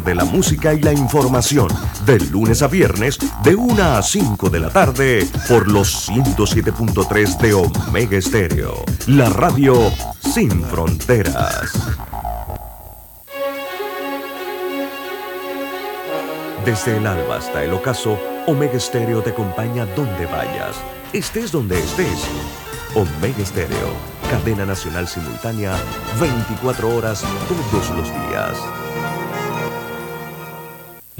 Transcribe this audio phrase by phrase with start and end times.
[0.00, 1.68] de la música y la información,
[2.06, 7.54] de lunes a viernes, de 1 a 5 de la tarde, por los 107.3 de
[7.54, 9.92] Omega Estéreo, la radio
[10.34, 11.72] sin fronteras.
[16.64, 20.76] Desde el alba hasta el ocaso, Omega Estéreo te acompaña donde vayas,
[21.12, 22.26] estés donde estés.
[22.94, 23.94] Omega Estéreo,
[24.30, 25.74] cadena nacional simultánea,
[26.20, 28.79] 24 horas todos los días.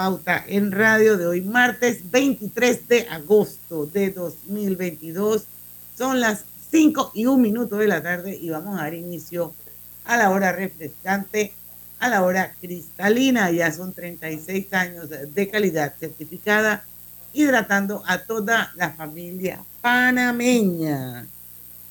[0.00, 5.44] Pauta en Radio de hoy, martes 23 de agosto de 2022.
[5.94, 9.52] Son las 5 y un minuto de la tarde y vamos a dar inicio
[10.06, 11.52] a la hora refrescante,
[11.98, 13.50] a la hora cristalina.
[13.50, 16.82] Ya son 36 años de calidad certificada,
[17.34, 21.26] hidratando a toda la familia panameña.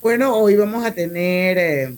[0.01, 1.95] Bueno, hoy vamos a tener eh,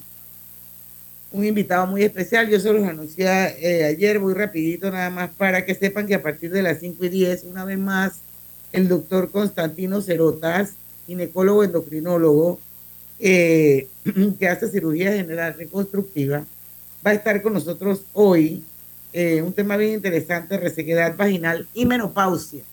[1.32, 2.50] un invitado muy especial.
[2.50, 6.22] Yo se los anuncié eh, ayer, muy rapidito nada más, para que sepan que a
[6.22, 8.20] partir de las 5 y 10, una vez más,
[8.72, 10.74] el doctor Constantino Cerotas,
[11.08, 12.60] ginecólogo endocrinólogo,
[13.20, 13.88] eh,
[14.40, 16.46] que hace cirugía general reconstructiva,
[17.06, 18.64] va a estar con nosotros hoy.
[19.14, 22.64] Eh, un tema bien interesante, resequedad vaginal y menopausia.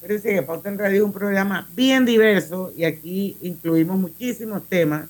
[0.00, 5.08] Fíjense que Pauta en Radio un programa bien diverso y aquí incluimos muchísimos temas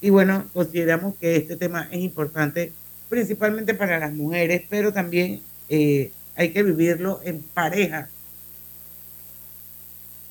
[0.00, 2.72] y bueno, consideramos que este tema es importante
[3.08, 8.08] principalmente para las mujeres, pero también eh, hay que vivirlo en pareja.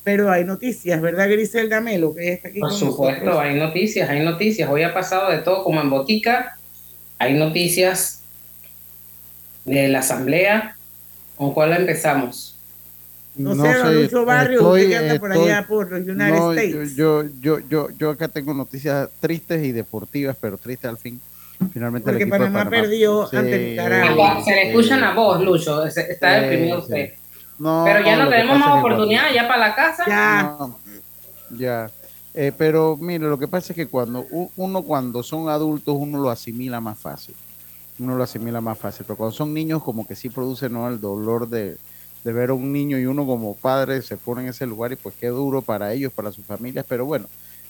[0.04, 2.14] Pero hay noticias, ¿verdad, Griselda Melo?
[2.14, 4.70] Que está aquí Por supuesto, hay noticias, hay noticias.
[4.70, 6.56] Hoy ha pasado de todo como en botica.
[7.18, 8.22] Hay noticias
[9.66, 10.76] de la asamblea.
[11.36, 12.57] ¿Con cuál empezamos?
[13.38, 16.52] No, sé, sé Lucho Barrio, estoy, usted que anda por allá por los United no,
[16.52, 16.96] States.
[16.96, 21.20] Yo, yo, yo, yo acá tengo noticias tristes y deportivas, pero tristes al fin.
[21.72, 24.42] Finalmente Porque el equipo Panamá, de Panamá perdió sí, ante Nicaragua.
[24.44, 25.84] Se le escuchan a vos, Lucho.
[25.84, 26.82] Está Sí, deprimido sí.
[26.82, 27.12] usted.
[27.58, 30.04] No, Pero ya no, tenemos más oportunidad, ya para la casa.
[30.06, 30.56] Ya.
[30.58, 30.78] No,
[31.56, 31.90] ya.
[32.34, 34.26] Eh, pero mire, lo que pasa es que cuando
[34.56, 37.34] uno cuando son adultos uno lo asimila más fácil.
[37.98, 40.88] Uno lo asimila más fácil, pero cuando son niños como que sí produce ¿no?
[40.88, 41.78] el dolor de,
[42.28, 44.96] de ver a un niño y uno como padre se pone en ese lugar y
[44.96, 47.26] pues qué duro para ellos, para sus familias, pero bueno,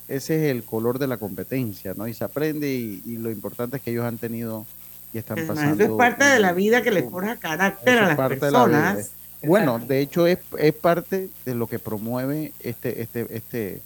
[0.08, 2.08] ese es el color de la competencia, ¿no?
[2.08, 4.66] Y se aprende y, y lo importante es que ellos han tenido
[5.12, 5.84] y están Además, pasando.
[5.84, 8.66] eso es parte de la vida que le forja carácter a las parte de la
[8.66, 8.82] vida.
[8.94, 9.10] personas.
[9.44, 13.80] Bueno, de hecho es, es parte de lo que promueve este, este, este,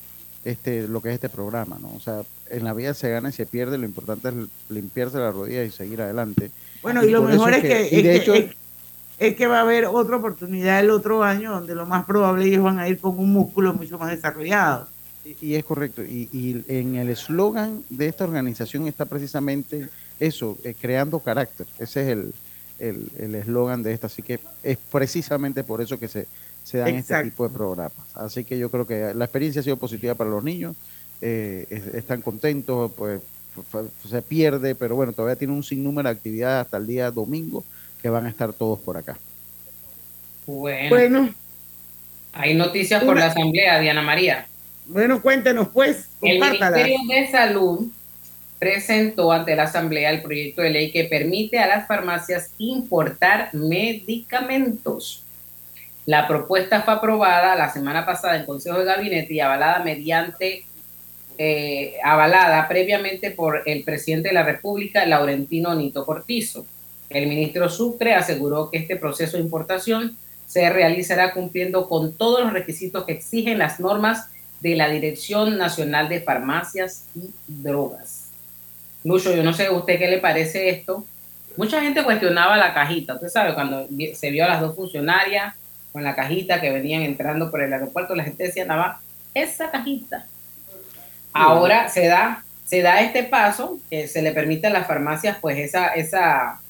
[0.47, 1.93] este, lo que es este programa, ¿no?
[1.95, 4.35] O sea, en la vida se gana y se pierde, lo importante es
[4.71, 6.51] limpiarse las rodillas y seguir adelante.
[6.83, 8.57] Bueno, y lo mejor es que, y de que- hecho, es-
[9.29, 12.63] es que va a haber otra oportunidad el otro año donde lo más probable ellos
[12.65, 14.89] van a ir con un músculo mucho más desarrollado.
[15.25, 19.89] y- y es correcto, y, y en el eslogan de esta organización está precisamente
[20.19, 22.35] eso, eh, creando carácter, ese es el
[22.79, 26.27] el el eslogan de esta, así que es precisamente por eso que se,
[26.65, 27.15] se dan Exacto.
[27.21, 27.93] este tipo de programas.
[28.15, 30.75] Así que yo creo que la experiencia ha sido positiva para los niños,
[31.21, 33.21] eh, es- están contentos, pues
[34.09, 37.63] se pierde, pero bueno, todavía tiene un sinnúmero de actividades hasta el día domingo
[38.03, 39.17] que van a estar todos por acá.
[40.47, 41.35] Bueno, Bueno,
[42.33, 44.47] hay noticias por la asamblea, Diana María.
[44.87, 46.41] bueno, cuéntenos pues, El.
[46.41, 47.87] Ministerio de Salud
[48.59, 55.25] presentó ante la Asamblea el proyecto de ley que permite a las farmacias importar medicamentos.
[56.07, 60.65] La propuesta fue aprobada la semana pasada en Consejo de Gabinete y avalada mediante
[61.39, 66.67] eh, avalada previamente por el presidente de la República, Laurentino Nito Cortizo.
[67.13, 72.53] El ministro Sucre aseguró que este proceso de importación se realizará cumpliendo con todos los
[72.53, 74.29] requisitos que exigen las normas
[74.61, 78.29] de la Dirección Nacional de Farmacias y Drogas.
[79.05, 81.05] Lucho, yo no sé a usted qué le parece esto.
[81.57, 83.15] Mucha gente cuestionaba la cajita.
[83.15, 85.55] Usted sabe, cuando se vio a las dos funcionarias
[85.93, 89.01] con la cajita que venían entrando por el aeropuerto, la gente decía, nada,
[89.35, 90.27] esa cajita.
[91.33, 95.59] Ahora se da, se da este paso, que se le permite a las farmacias, pues,
[95.59, 96.62] esa, esa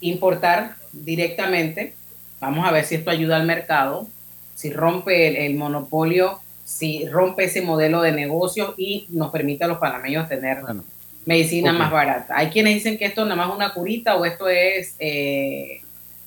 [0.00, 1.94] importar directamente.
[2.40, 4.06] Vamos a ver si esto ayuda al mercado,
[4.54, 9.66] si rompe el, el monopolio, si rompe ese modelo de negocio y nos permite a
[9.66, 10.84] los panameños tener Bueno,
[11.26, 12.34] medicina más barata.
[12.36, 15.80] Hay quienes dicen que esto nada más es una curita o esto es eh,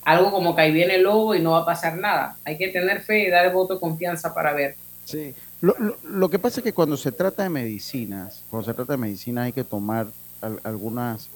[0.04, 2.38] algo como que ahí viene el lobo y no va a pasar nada.
[2.44, 4.76] Hay que tener fe y dar el voto de confianza para ver.
[5.06, 8.94] Sí, lo, lo, que pasa es que cuando se trata de medicinas, cuando se trata
[8.94, 10.08] de medicinas hay que tomar
[10.64, 11.30] algunas,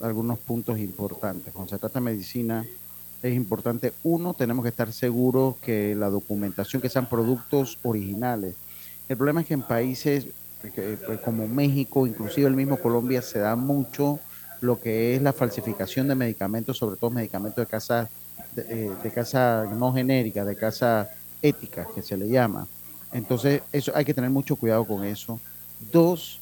[0.00, 1.52] algunos puntos importantes.
[1.52, 2.64] Cuando se trata de medicina
[3.22, 8.54] es importante, uno, tenemos que estar seguros que la documentación, que sean productos originales.
[9.08, 10.26] El problema es que en países
[11.06, 14.20] pues, como México, inclusive el mismo Colombia, se da mucho
[14.60, 18.08] lo que es la falsificación de medicamentos, sobre todo medicamentos de casa,
[18.54, 21.10] de, eh, casa no genérica, de casa
[21.42, 22.66] ética, que se le llama.
[23.12, 25.38] Entonces, eso hay que tener mucho cuidado con eso.
[25.92, 26.40] Dos,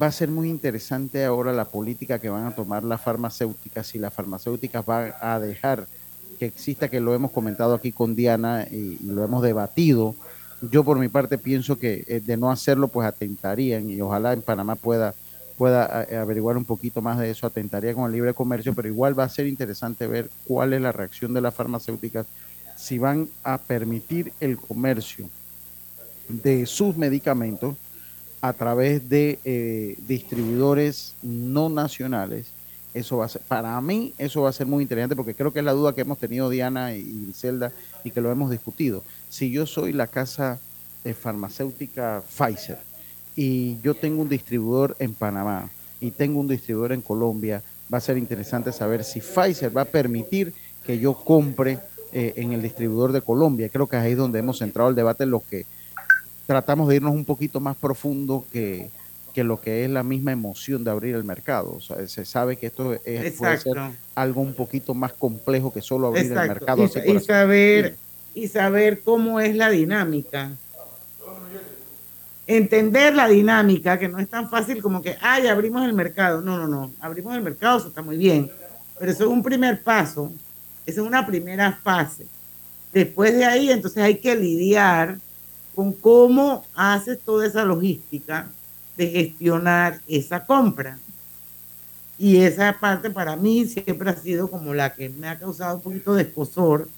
[0.00, 3.98] va a ser muy interesante ahora la política que van a tomar las farmacéuticas, si
[3.98, 5.86] las farmacéuticas van a dejar
[6.38, 10.14] que exista, que lo hemos comentado aquí con Diana y lo hemos debatido,
[10.70, 14.42] yo por mi parte pienso que eh, de no hacerlo, pues atentarían y ojalá en
[14.42, 15.14] Panamá pueda,
[15.58, 19.18] pueda eh, averiguar un poquito más de eso, atentaría con el libre comercio, pero igual
[19.18, 22.26] va a ser interesante ver cuál es la reacción de las farmacéuticas,
[22.76, 25.28] si van a permitir el comercio
[26.28, 27.76] de sus medicamentos
[28.42, 32.48] a través de eh, distribuidores no nacionales.
[32.92, 35.60] Eso va a ser, para mí, eso va a ser muy interesante porque creo que
[35.60, 37.72] es la duda que hemos tenido Diana y Zelda
[38.04, 40.60] y que lo hemos discutido si yo soy la casa
[41.04, 42.78] de farmacéutica Pfizer
[43.34, 47.62] y yo tengo un distribuidor en Panamá y tengo un distribuidor en Colombia,
[47.92, 50.52] va a ser interesante saber si Pfizer va a permitir
[50.84, 51.78] que yo compre
[52.12, 53.70] eh, en el distribuidor de Colombia.
[53.70, 55.64] Creo que ahí es donde hemos entrado el debate en lo que
[56.46, 58.90] tratamos de irnos un poquito más profundo que,
[59.36, 61.74] lo que es la misma emoción de abrir el mercado.
[61.76, 63.78] O sea, se sabe que esto es, puede ser
[64.14, 66.84] algo un poquito más complejo que solo abrir el mercado.
[66.84, 67.96] Y, saber
[68.34, 70.52] y saber cómo es la dinámica.
[72.46, 76.40] Entender la dinámica, que no es tan fácil como que, ay, abrimos el mercado.
[76.40, 78.50] No, no, no, abrimos el mercado, eso está muy bien.
[78.98, 80.30] Pero eso es un primer paso,
[80.84, 82.26] esa es una primera fase.
[82.92, 85.18] Después de ahí, entonces hay que lidiar
[85.74, 88.48] con cómo haces toda esa logística
[88.96, 90.98] de gestionar esa compra.
[92.18, 95.82] Y esa parte para mí siempre ha sido como la que me ha causado un
[95.82, 96.88] poquito de escosor,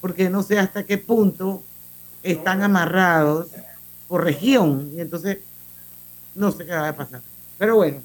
[0.00, 1.62] porque no sé hasta qué punto
[2.22, 3.48] están amarrados
[4.08, 4.90] por región.
[4.94, 5.38] Y entonces
[6.34, 7.22] no sé qué va a pasar.
[7.56, 8.02] Pero bueno.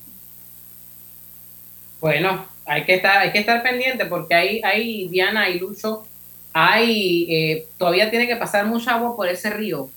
[1.99, 6.05] Bueno, hay que estar, hay que estar pendiente porque ahí, hay Diana y Lucho,
[6.51, 9.89] hay, eh, todavía tiene que pasar mucha agua por ese río.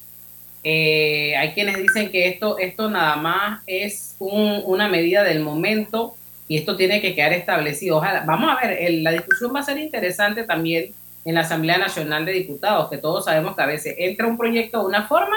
[0.69, 6.17] Eh, hay quienes dicen que esto, esto nada más es una medida del momento
[6.49, 7.99] y esto tiene que quedar establecido.
[7.99, 10.93] Ojalá, vamos a ver, la discusión va a ser interesante también
[11.25, 14.81] en la Asamblea Nacional de Diputados, que todos sabemos que a veces entra un proyecto
[14.81, 15.37] de una forma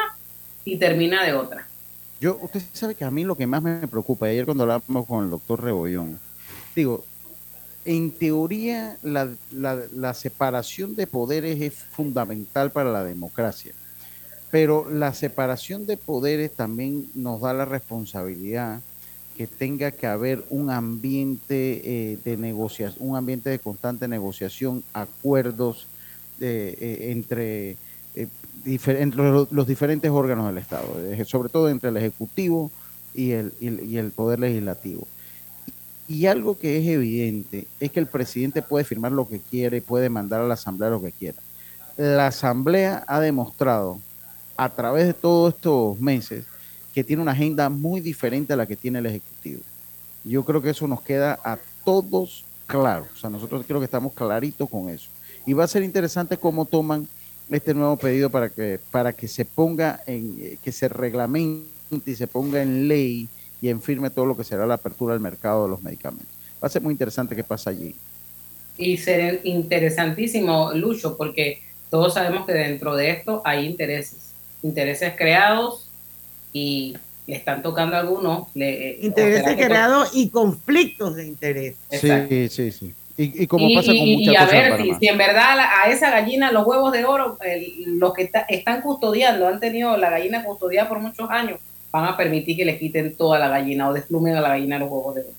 [0.66, 1.68] y termina de otra.
[2.20, 5.25] Yo, usted sabe que a mí lo que más me preocupa, ayer cuando hablamos con
[5.25, 6.20] el doctor Rebollón,
[6.75, 7.06] digo,
[7.86, 13.74] en teoría la, la, separación de poderes es fundamental para la democracia,
[14.51, 18.81] pero la separación de poderes también nos da la responsabilidad
[19.38, 25.88] que tenga que haber un ambiente eh, de negociación, un ambiente de constante negociación, acuerdos
[26.42, 27.78] eh, eh, entre,
[29.51, 30.88] los, diferentes órganos del Estado,
[31.25, 32.72] sobre todo entre el Ejecutivo
[33.13, 35.07] y el, y el Poder Legislativo.
[36.10, 40.10] Y algo que es evidente es que el presidente puede firmar lo que quiere, puede
[40.10, 41.38] mandar a la Asamblea lo que quiera.
[41.96, 44.00] La Asamblea ha demostrado
[44.60, 46.44] a través de todos estos meses
[46.94, 49.62] que tiene una agenda muy diferente a la que tiene el Ejecutivo.
[50.25, 53.08] Yo creo que eso nos queda a todos claro.
[53.16, 55.08] O sea, nosotros creo que estamos claritos con eso.
[55.46, 57.08] Y va a ser interesante cómo toman
[57.50, 61.66] este nuevo pedido para que, para que se ponga en, eh, que se reglamente
[62.06, 63.30] y se ponga en ley
[63.62, 66.28] y en firme todo lo que será la apertura del mercado de los medicamentos.
[66.62, 67.96] Va a ser muy interesante qué pasa allí.
[68.78, 74.28] Y ser interesantísimo, Lucho, porque todos sabemos que dentro de esto hay intereses,
[74.63, 75.89] intereses creados
[76.54, 76.98] y
[77.28, 78.48] le están tocando a algunos.
[78.56, 81.75] Le, eh, Intereses creados y conflictos de interés.
[81.92, 82.94] Sí, sí, sí.
[83.22, 86.66] Y, como pasa con muchas y a ver si, en verdad a esa gallina, los
[86.66, 87.38] huevos de oro,
[87.86, 91.60] los que están custodiando, han tenido la gallina custodiada por muchos años,
[91.92, 94.89] van a permitir que le quiten toda la gallina o desplumen a la gallina los
[94.89, 95.32] huevos de oro.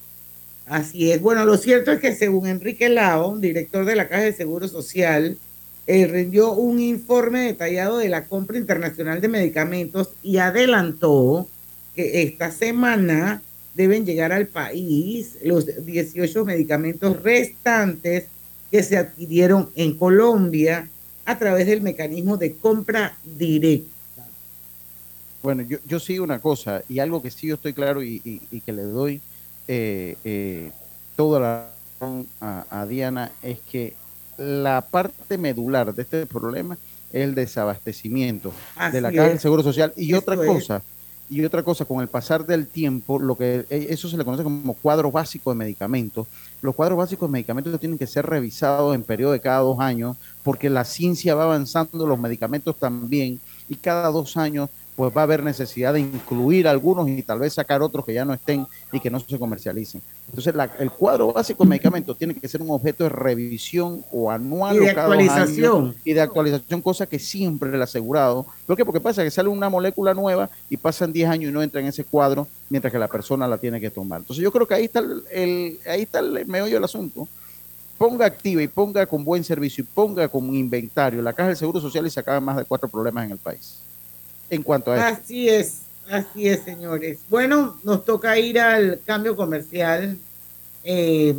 [0.66, 1.22] Así es.
[1.22, 5.38] Bueno, lo cierto es que según Enrique Lao, director de la Caja de Seguro Social,
[5.86, 11.48] eh, rindió un informe detallado de la compra internacional de medicamentos y adelantó
[11.94, 13.42] que esta semana
[13.74, 18.26] deben llegar al país los 18 medicamentos restantes
[18.70, 20.88] que se adquirieron en Colombia
[21.24, 23.90] a través del mecanismo de compra directa.
[25.42, 28.72] Bueno, yo, yo sí una cosa, y algo que sí yo estoy claro y, que
[28.72, 29.20] le doy
[29.66, 30.70] eh, eh,
[31.16, 33.94] toda la razón a Diana, es que
[34.40, 36.78] la parte medular de este problema
[37.12, 38.52] es el desabastecimiento
[38.90, 39.38] de la caja del.
[39.38, 39.92] Seguro Social.
[39.96, 40.40] Y otra es.
[40.40, 40.82] cosa,
[41.28, 44.42] y otra cosa, con el pasar del tiempo, lo que eh, eso se le conoce
[44.42, 46.26] como cuadro básico de medicamentos.
[46.62, 50.16] Los cuadros básicos de medicamentos tienen que ser revisados en periodo de cada dos años,
[50.42, 54.70] porque la ciencia va avanzando, los medicamentos también, y cada dos años
[55.00, 58.26] pues va a haber necesidad de incluir algunos y tal vez sacar otros que ya
[58.26, 60.02] no estén y que no se comercialicen.
[60.28, 64.30] Entonces, la- el cuadro básico de medicamentos tiene que ser un objeto de revisión o
[64.30, 65.94] anual Y de cada actualización.
[66.04, 68.44] y de actualización, cosa que siempre el asegurado.
[68.66, 68.84] ¿Por qué?
[68.84, 71.86] Porque pasa que sale una molécula nueva y pasan 10 años y no entra en
[71.86, 74.20] ese cuadro mientras que la persona la tiene que tomar.
[74.20, 77.26] Entonces, yo creo que ahí está el, el- ahí está el meollo del asunto.
[77.96, 81.80] Ponga activa y ponga con buen servicio y ponga como inventario la caja del Seguro
[81.80, 83.80] Social y se acaban más de cuatro problemas en el país.
[84.50, 85.20] En cuanto a eso.
[85.20, 85.78] Así es,
[86.10, 87.18] así es, señores.
[87.28, 90.18] Bueno, nos toca ir al cambio comercial.
[90.84, 91.34] Eh,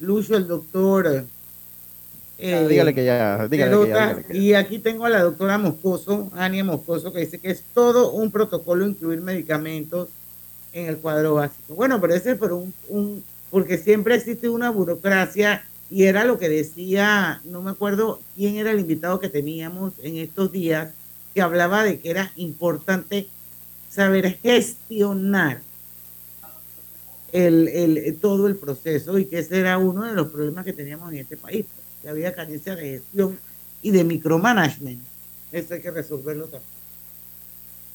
[0.00, 1.24] Lucho, el doctor.
[2.38, 4.40] Ya, eh, dígale que ya, dígale que ya, Pelota, dígale que ya.
[4.40, 8.30] y aquí tengo a la doctora Moscoso, Ania Moscoso, que dice que es todo un
[8.30, 10.08] protocolo incluir medicamentos
[10.72, 11.74] en el cuadro básico.
[11.74, 16.38] Bueno, pero ese es por un, un- porque siempre existe una burocracia y era lo
[16.38, 20.90] que decía, no me acuerdo quién era el invitado que teníamos en estos días,
[21.38, 23.28] que hablaba de que era importante
[23.88, 25.60] saber gestionar
[27.32, 31.12] el, el- todo el proceso y que ese era uno de los problemas que teníamos
[31.12, 31.64] en este país,
[32.02, 33.38] que había carencia de gestión
[33.82, 35.00] y de micromanagement.
[35.52, 36.62] Eso hay que resolverlo también.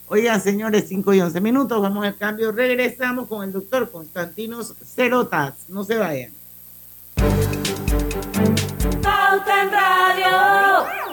[0.07, 5.55] Oigan, señores, 5 y 11 minutos, vamos al cambio, regresamos con el doctor Constantinos Cerotas,
[5.67, 6.31] no se vayan.
[9.01, 11.12] Pauta en Radio.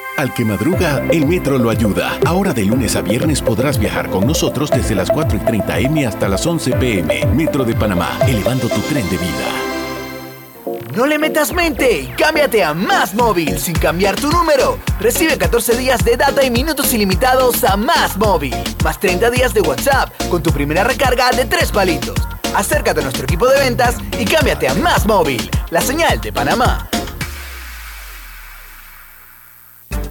[0.21, 2.19] Al que madruga, el metro lo ayuda.
[2.27, 6.05] Ahora de lunes a viernes podrás viajar con nosotros desde las 4 y 30 M
[6.05, 7.25] hasta las 11 PM.
[7.33, 10.85] Metro de Panamá, elevando tu tren de vida.
[10.95, 14.77] No le metas mente y cámbiate a Más Móvil sin cambiar tu número.
[14.99, 18.55] Recibe 14 días de data y minutos ilimitados a Más Móvil.
[18.83, 22.13] Más 30 días de WhatsApp con tu primera recarga de 3 palitos.
[22.53, 26.87] Acércate a nuestro equipo de ventas y cámbiate a Más Móvil, la señal de Panamá.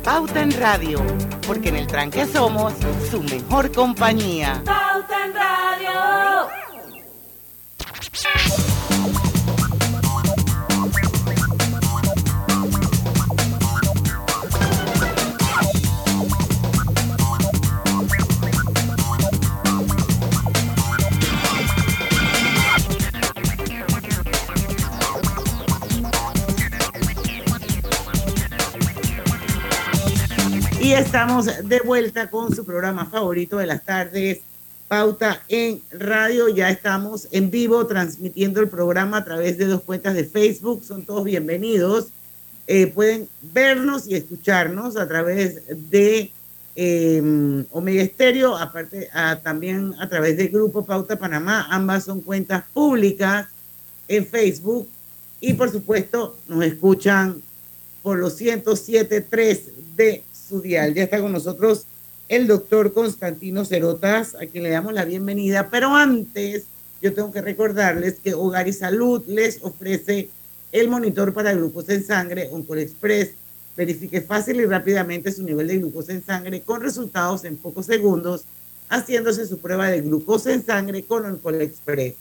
[0.04, 1.00] Pauta en Radio,
[1.47, 2.73] porque en el tranque somos
[3.11, 4.62] su mejor compañía.
[4.64, 6.50] Pauta en Radio.
[30.90, 34.40] Y estamos de vuelta con su programa favorito de las tardes,
[34.88, 36.49] Pauta en Radio.
[36.49, 40.82] Ya estamos en vivo transmitiendo el programa a través de dos cuentas de Facebook.
[40.82, 42.09] Son todos bienvenidos.
[42.66, 46.32] Eh, pueden vernos y escucharnos a través de
[46.75, 49.09] eh, Omega Estéreo, aparte
[49.44, 51.68] también a través del Grupo Pauta Panamá.
[51.70, 53.47] Ambas son cuentas públicas
[54.09, 54.88] en Facebook.
[55.40, 57.40] Y por supuesto, nos escuchan
[58.02, 59.61] por los 107.3
[59.94, 61.85] de Ya está con nosotros
[62.28, 65.69] el doctor Constantino Cerotas, a quien le damos la bienvenida.
[65.71, 66.64] Pero antes,
[67.00, 70.28] yo tengo que recordarles que Hogar y Salud les ofrece
[70.73, 73.30] el monitor para glucosa en sangre Oncol Express.
[73.76, 78.42] Verifique fácil y rápidamente su nivel de glucosa en sangre con resultados en pocos segundos,
[78.88, 82.14] haciéndose su prueba de glucosa en sangre con Oncol Express.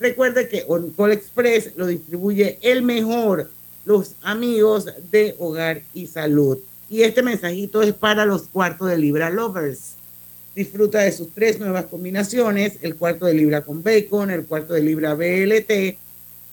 [0.00, 3.48] Recuerde que Oncol Express lo distribuye el mejor,
[3.84, 6.58] los amigos de Hogar y Salud.
[6.88, 9.94] Y este mensajito es para los cuartos de libra lovers.
[10.54, 14.82] Disfruta de sus tres nuevas combinaciones, el cuarto de libra con bacon, el cuarto de
[14.82, 15.98] libra BLT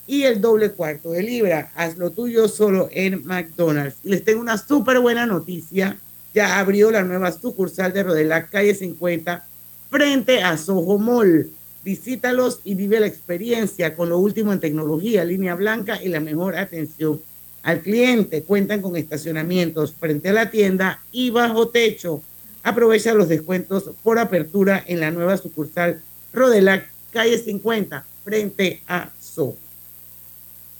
[0.07, 1.71] y el doble cuarto de libra.
[1.75, 3.97] Hazlo tuyo solo en McDonald's.
[4.03, 5.97] Y les tengo una súper buena noticia.
[6.33, 9.45] Ya abrió la nueva sucursal de Rodelac, calle 50,
[9.89, 11.51] frente a Soho Mall.
[11.83, 16.57] Visítalos y vive la experiencia con lo último en tecnología, línea blanca y la mejor
[16.57, 17.21] atención
[17.63, 18.43] al cliente.
[18.43, 22.21] Cuentan con estacionamientos frente a la tienda y bajo techo.
[22.61, 29.55] Aprovecha los descuentos por apertura en la nueva sucursal Rodelac, calle 50, frente a So.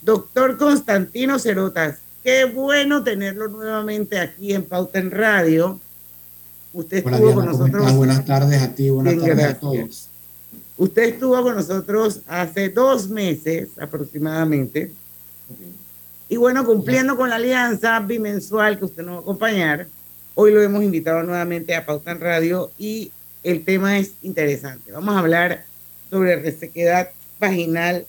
[0.02, 5.80] Doctor Constantino Cerotas, qué bueno tenerlo nuevamente aquí en Pauta en Radio.
[6.74, 7.96] Usted Hola, estuvo Diana, con ¿cómo nosotros.
[7.98, 9.60] Buenas tardes a ti, buenas tardes a gracias.
[9.60, 10.10] todos.
[10.78, 14.92] Usted estuvo con nosotros hace dos meses aproximadamente.
[16.30, 19.88] Y bueno, cumpliendo con la alianza bimensual que usted nos va a acompañar,
[20.36, 23.12] hoy lo hemos invitado nuevamente a Pauta Radio y
[23.44, 24.92] el tema es interesante.
[24.92, 25.66] Vamos a hablar
[26.10, 27.10] sobre resequedad
[27.40, 28.06] vaginal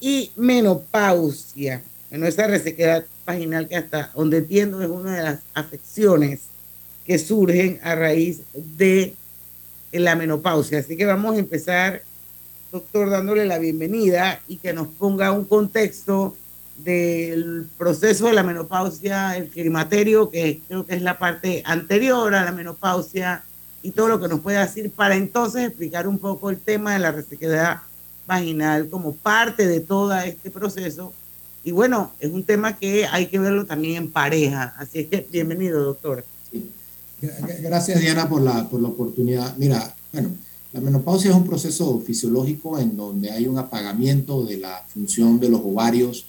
[0.00, 1.82] y menopausia.
[2.10, 6.40] Bueno, esa resequedad vaginal que hasta donde entiendo es una de las afecciones
[7.04, 9.14] que surgen a raíz de
[9.90, 10.78] la menopausia.
[10.78, 12.02] Así que vamos a empezar,
[12.70, 16.36] doctor, dándole la bienvenida y que nos ponga un contexto
[16.84, 22.44] del proceso de la menopausia, el climaterio, que creo que es la parte anterior a
[22.44, 23.44] la menopausia,
[23.82, 27.00] y todo lo que nos puede decir para entonces explicar un poco el tema de
[27.00, 27.80] la resequedad
[28.26, 31.12] vaginal como parte de todo este proceso.
[31.64, 34.74] Y bueno, es un tema que hay que verlo también en pareja.
[34.78, 36.24] Así es que bienvenido, doctor.
[37.60, 39.56] Gracias, Diana, por la, por la oportunidad.
[39.56, 40.30] Mira, bueno,
[40.72, 45.48] la menopausia es un proceso fisiológico en donde hay un apagamiento de la función de
[45.48, 46.26] los ovarios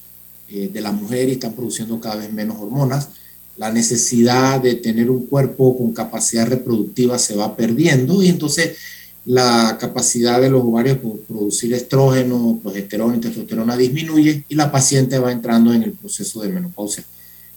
[0.49, 3.10] eh, de la mujer y están produciendo cada vez menos hormonas.
[3.58, 8.77] La necesidad de tener un cuerpo con capacidad reproductiva se va perdiendo y entonces
[9.25, 15.17] la capacidad de los ovarios por producir estrógeno, progesterona y testosterona disminuye y la paciente
[15.17, 17.03] va entrando en el proceso de menopausia.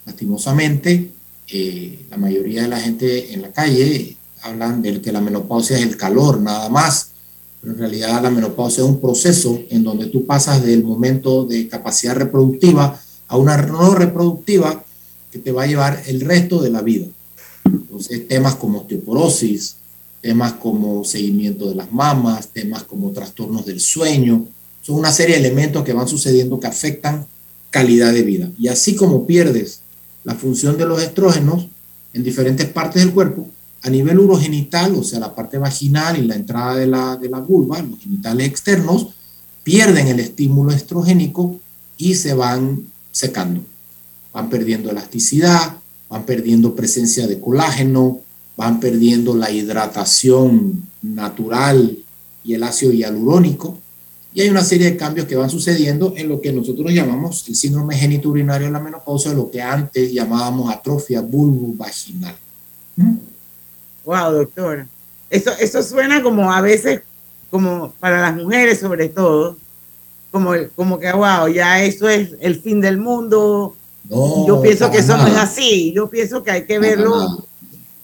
[0.05, 1.11] Lastimosamente,
[1.49, 5.83] eh, la mayoría de la gente en la calle hablan de que la menopausia es
[5.83, 7.11] el calor nada más,
[7.61, 11.67] pero en realidad la menopausia es un proceso en donde tú pasas del momento de
[11.67, 14.83] capacidad reproductiva a una no reproductiva
[15.31, 17.07] que te va a llevar el resto de la vida.
[17.65, 19.75] Entonces, temas como osteoporosis,
[20.21, 24.45] temas como seguimiento de las mamas, temas como trastornos del sueño.
[24.81, 27.25] Son una serie de elementos que van sucediendo que afectan
[27.69, 28.49] calidad de vida.
[28.57, 29.81] Y así como pierdes
[30.23, 31.67] la función de los estrógenos
[32.13, 33.47] en diferentes partes del cuerpo,
[33.87, 37.39] a nivel urogenital, o sea, la parte vaginal y la entrada de la, de la
[37.39, 39.07] vulva, los genitales externos,
[39.63, 41.57] pierden el estímulo estrogénico
[41.97, 43.61] y se van secando.
[44.33, 45.77] Van perdiendo elasticidad,
[46.09, 48.19] van perdiendo presencia de colágeno,
[48.57, 51.97] van perdiendo la hidratación natural
[52.43, 53.77] y el ácido hialurónico.
[54.33, 57.55] Y hay una serie de cambios que van sucediendo en lo que nosotros llamamos el
[57.55, 62.35] síndrome genitourinario en la menopausia, lo que antes llamábamos atrofia vulvovaginal.
[64.07, 64.87] Wow, doctora.
[65.29, 67.01] Eso, eso suena como a veces,
[67.51, 69.57] como para las mujeres sobre todo,
[70.31, 73.75] como, como que, wow, ya eso es el fin del mundo.
[74.09, 75.91] yo pienso que eso no es así.
[75.93, 77.45] Yo pienso que hay que verlo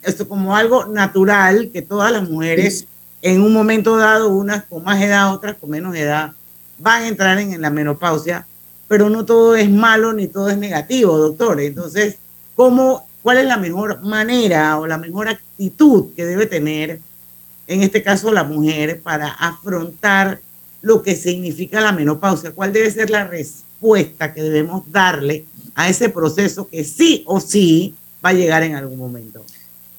[0.01, 2.85] esto como algo natural, que todas las mujeres
[3.21, 6.33] en un momento dado, unas con más edad, otras con menos edad,
[6.79, 8.45] van a entrar en, la menopausia,
[8.89, 11.61] pero no todo es malo ni todo es negativo, doctor.
[11.61, 12.17] Entonces,
[12.57, 16.99] ¿cómo, ¿cuál es la mejor manera o la mejor actitud que debe tener,
[17.65, 20.41] en este caso la mujer, para afrontar
[20.81, 22.51] lo que significa la menopausia?
[22.51, 27.95] ¿Cuál debe ser la respuesta que debemos darle a ese proceso que sí o sí
[28.23, 29.43] va a llegar en algún momento?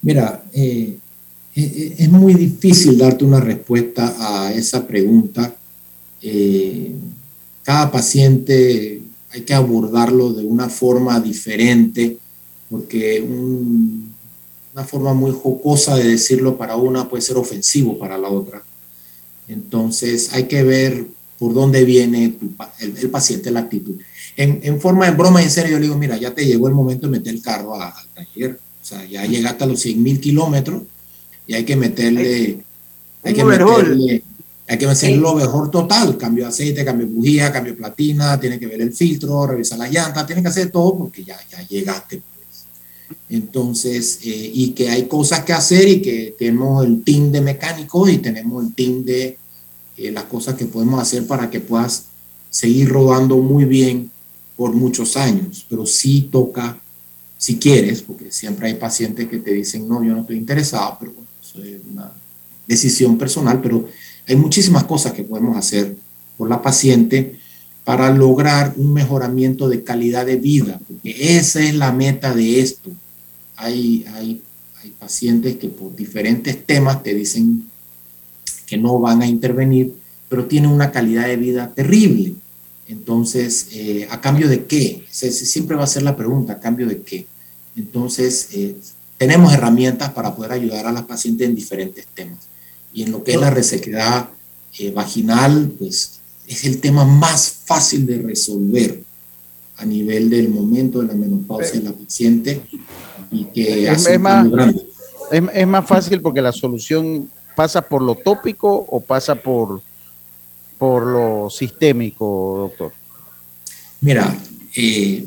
[0.03, 0.99] Mira, eh,
[1.57, 5.55] eh, eh, es muy difícil darte una respuesta a esa pregunta.
[7.63, 12.19] cada paciente hay que abordarlo de una forma diferente,
[12.71, 18.63] porque una forma muy jocosa de decirlo para una puede ser ofensivo para la otra.
[19.49, 21.07] Entonces hay que ver
[21.39, 22.35] por dónde viene
[22.81, 23.97] el, paciente, la actitud.
[24.37, 27.07] En, forma de broma, en serio, yo le digo, mira, ya te llegó el momento
[27.07, 30.83] de meter el carro al taller o sea, ya llegaste a los 100 mil kilómetros
[31.47, 32.63] y hay que meterle,
[33.23, 34.23] hay que meterle,
[34.69, 38.39] hay que hacer lo mejor total, cambio de aceite, cambio de bujía, cambio de platina,
[38.39, 41.67] tiene que ver el filtro, revisar las llantas, tiene que hacer todo porque ya, ya
[41.67, 42.21] llegaste.
[43.29, 48.11] Entonces, eh, y que hay cosas que hacer y que tenemos el team de mecánicos
[48.11, 49.39] y tenemos el team de
[49.97, 52.05] eh, las cosas que podemos hacer para que puedas
[52.51, 54.11] seguir rodando muy bien
[54.57, 56.81] por muchos años, pero sí toca
[57.37, 61.13] si quieres, porque siempre hay pacientes que te dicen, no, yo no estoy interesado, pero
[61.43, 62.13] eso es una
[62.67, 63.89] decisión personal, pero
[64.27, 65.97] hay muchísimas cosas que podemos hacer
[66.39, 67.39] por la paciente
[67.85, 72.91] para lograr un mejoramiento de calidad de vida, porque esa es la meta de esto.
[73.57, 74.43] Hay, hay,
[74.83, 77.69] hay pacientes que por diferentes temas te dicen
[78.67, 79.95] que no van a intervenir,
[80.29, 82.35] pero tienen una calidad de vida terrible.
[82.89, 85.05] Entonces, eh, ¿a cambio de qué?
[85.11, 87.27] siempre va a ser la pregunta, ¿a cambio de qué?
[87.77, 88.77] Entonces, eh,
[89.19, 92.39] tenemos herramientas para poder ayudar a las pacientes en diferentes temas.
[92.93, 94.29] Y en lo que es la resequedad
[94.79, 99.03] eh, vaginal, pues es el tema más fácil de resolver
[99.77, 102.63] a nivel del momento de la menopausia de la paciente
[103.31, 104.47] y que es, es más,
[105.33, 109.83] es, es, más fácil porque la solución pasa por lo tópico o pasa por,
[110.79, 112.93] por lo sistémico, doctor.
[114.01, 114.37] Mira,
[114.77, 115.27] eh,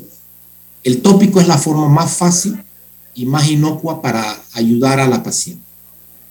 [0.84, 2.62] el tópico es la forma más fácil
[3.14, 5.62] y más inocua para ayudar a la paciente.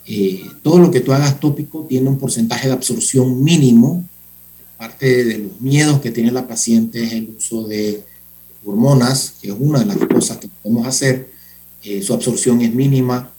[0.06, 4.06] Eh, todo lo que tú hagas tópico tiene un porcentaje de absorción mínimo.
[4.78, 8.04] Parte de los miedos que tiene la paciente es el uso de
[8.66, 11.32] hormonas, que es una de las cosas que podemos hacer.
[11.84, 13.32] Eh, su absorción es mínima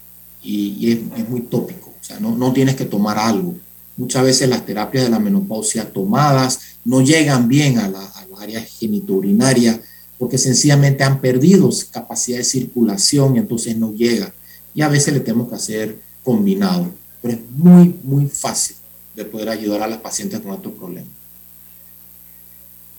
[0.42, 1.90] y, es, muy tópico.
[1.90, 3.55] O sea, no, no tienes que tomar algo.
[3.96, 9.81] Muchas veces las terapias de la menopausia tomadas no llegan bien a la, área genitourinaria
[10.16, 14.33] porque sencillamente han perdido capacidad de circulación y entonces no llega.
[14.74, 16.87] Y a veces le tenemos que hacer combinado,
[17.20, 18.77] pero es muy, muy fácil
[19.16, 21.18] de poder ayudar a las pacientes con estos problemas.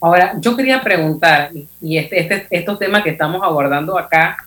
[0.01, 4.37] Ahora, yo quería preguntar, y este, este, estos temas que estamos abordando acá,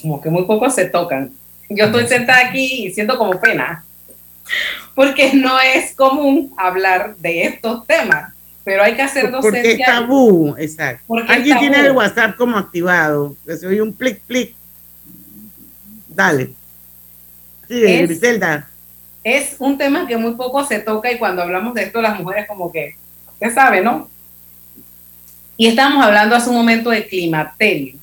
[0.00, 1.32] como que muy pocos se tocan.
[1.68, 3.84] Yo estoy sentada aquí y siento como pena,
[4.94, 8.32] porque no es común hablar de estos temas
[8.64, 9.62] pero hay que hacer docencia.
[9.62, 11.14] Porque es tabú, exacto.
[11.28, 14.54] Alguien tiene el WhatsApp como activado, se oye un plic, plic.
[16.08, 16.52] Dale.
[17.68, 18.68] Sí, es, Griselda.
[19.24, 22.46] Es un tema que muy poco se toca y cuando hablamos de esto las mujeres
[22.46, 22.96] como que,
[23.32, 24.08] usted sabe, ¿no?
[25.60, 27.98] Y estamos hablando hace un momento de climaterio.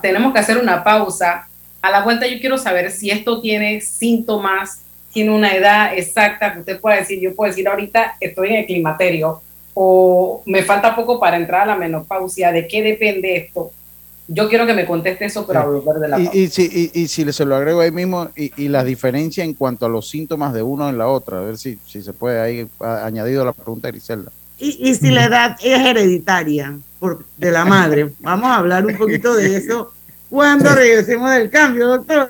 [0.00, 1.48] tenemos que hacer una pausa.
[1.80, 6.60] A la vuelta yo quiero saber si esto tiene síntomas, tiene una edad exacta que
[6.60, 7.18] usted pueda decir.
[7.18, 9.42] Yo puedo decir ahorita estoy en el climaterio
[9.74, 13.72] o me falta poco para entrar a la menopausia, ¿de qué depende esto?
[14.28, 16.38] Yo quiero que me conteste eso, pero a volver de la Y, pausa.
[16.38, 19.54] y si, y, y si se lo agrego ahí mismo, y, y la diferencia en
[19.54, 22.40] cuanto a los síntomas de uno en la otra, a ver si, si se puede
[22.40, 24.30] ahí añadido a la pregunta de Griselda.
[24.62, 28.12] Y, y si la edad es hereditaria por, de la madre.
[28.20, 29.92] Vamos a hablar un poquito de eso
[30.30, 32.28] cuando regresemos del cambio, doctor.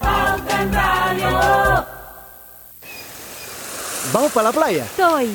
[4.14, 4.84] ¿Vamos para la playa?
[4.84, 5.28] Estoy.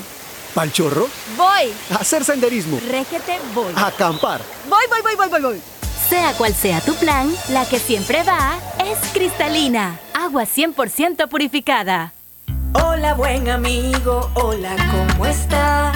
[0.55, 1.07] ¿Pal chorro?
[1.37, 1.71] Voy.
[1.91, 2.79] ¿A hacer senderismo?
[2.89, 3.73] Réquete, voy.
[3.75, 4.41] ¿A acampar?
[4.67, 5.61] Voy, voy, voy, voy, voy, voy.
[6.09, 9.99] Sea cual sea tu plan, la que siempre va es cristalina.
[10.15, 12.13] Agua 100% purificada.
[12.73, 15.95] Hola buen amigo, hola, ¿cómo estás?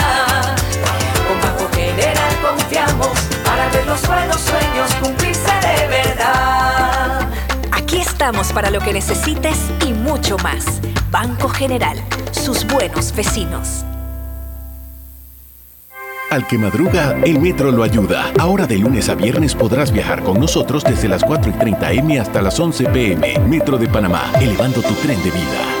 [3.91, 7.27] Los buenos sueños cumplirse de verdad.
[7.73, 10.79] Aquí estamos para lo que necesites y mucho más.
[11.11, 11.97] Banco General,
[12.31, 13.83] sus buenos vecinos.
[16.29, 18.31] Al que madruga, el metro lo ayuda.
[18.39, 22.17] Ahora de lunes a viernes podrás viajar con nosotros desde las 4 y 30 M
[22.17, 23.39] hasta las 11 PM.
[23.39, 25.80] Metro de Panamá, elevando tu tren de vida.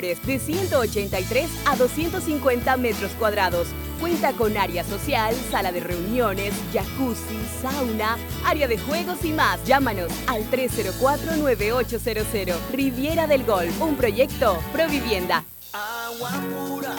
[0.00, 3.68] de 183 a 250 metros cuadrados.
[4.00, 9.62] Cuenta con área social, sala de reuniones, jacuzzi, sauna, área de juegos y más.
[9.66, 12.54] Llámanos al 304-9800.
[12.72, 15.44] Riviera del Golf, un proyecto Provivienda.
[15.74, 16.94] Agua pura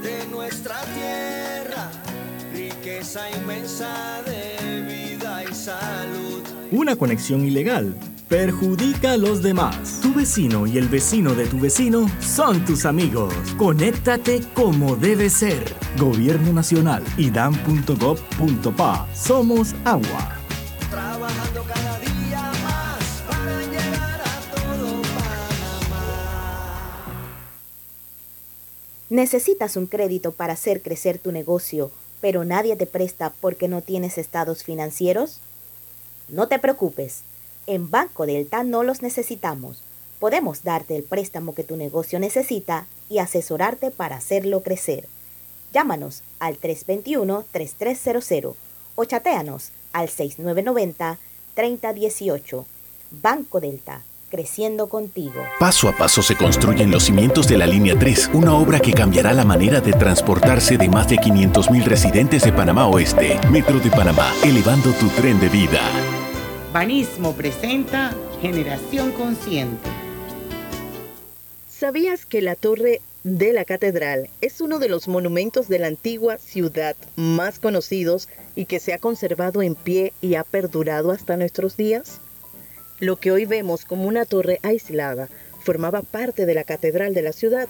[0.00, 1.90] de nuestra tierra,
[2.52, 6.44] riqueza inmensa de vida y salud.
[6.70, 7.96] Una conexión ilegal
[8.30, 9.98] perjudica a los demás.
[10.00, 13.34] Tu vecino y el vecino de tu vecino son tus amigos.
[13.58, 15.74] Conéctate como debe ser.
[15.98, 19.08] Gobierno Nacional y dan.gov.pa.
[19.12, 20.36] Somos agua.
[20.88, 25.02] Trabajando cada día más para llegar a todo
[29.08, 31.90] ¿Necesitas un crédito para hacer crecer tu negocio,
[32.20, 35.40] pero nadie te presta porque no tienes estados financieros?
[36.28, 37.24] No te preocupes,
[37.66, 39.82] en Banco Delta no los necesitamos.
[40.18, 45.06] Podemos darte el préstamo que tu negocio necesita y asesorarte para hacerlo crecer.
[45.72, 48.54] Llámanos al 321-3300
[48.96, 52.64] o chatéanos al 6990-3018.
[53.10, 55.42] Banco Delta, creciendo contigo.
[55.58, 59.32] Paso a paso se construyen los cimientos de la Línea 3, una obra que cambiará
[59.32, 63.40] la manera de transportarse de más de 500.000 residentes de Panamá Oeste.
[63.50, 65.80] Metro de Panamá, elevando tu tren de vida.
[66.72, 69.88] Banismo presenta Generación Consciente.
[71.68, 76.38] ¿Sabías que la torre de la catedral es uno de los monumentos de la antigua
[76.38, 81.76] ciudad más conocidos y que se ha conservado en pie y ha perdurado hasta nuestros
[81.76, 82.20] días?
[83.00, 85.28] Lo que hoy vemos como una torre aislada
[85.64, 87.68] formaba parte de la catedral de la ciudad.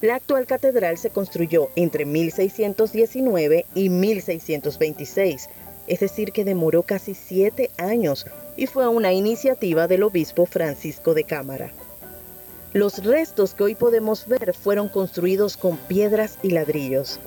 [0.00, 5.48] La actual catedral se construyó entre 1619 y 1626,
[5.88, 11.24] es decir, que demoró casi siete años y fue una iniciativa del obispo Francisco de
[11.24, 11.72] Cámara.
[12.72, 17.18] Los restos que hoy podemos ver fueron construidos con piedras y ladrillos.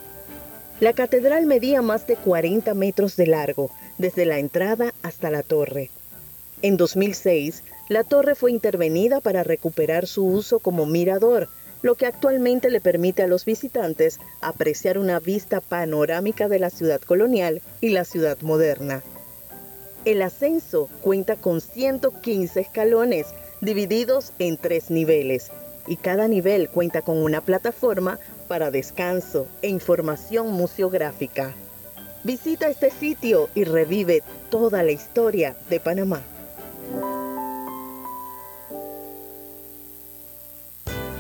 [0.80, 5.90] La catedral medía más de 40 metros de largo, desde la entrada hasta la torre.
[6.62, 11.50] En 2006, la torre fue intervenida para recuperar su uso como mirador,
[11.82, 17.02] lo que actualmente le permite a los visitantes apreciar una vista panorámica de la ciudad
[17.02, 19.04] colonial y la ciudad moderna.
[20.06, 23.28] El ascenso cuenta con 115 escalones
[23.62, 25.52] divididos en tres niveles
[25.88, 31.54] y cada nivel cuenta con una plataforma para descanso e información museográfica.
[32.24, 36.22] Visita este sitio y revive toda la historia de Panamá.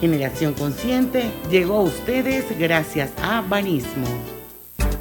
[0.01, 4.07] Generación Consciente llegó a ustedes gracias a Banismo.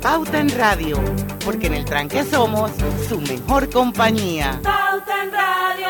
[0.02, 0.98] Pauta en Radio,
[1.42, 2.70] porque en el tranque somos
[3.08, 4.60] su mejor compañía.
[4.62, 5.88] Pauta en Radio.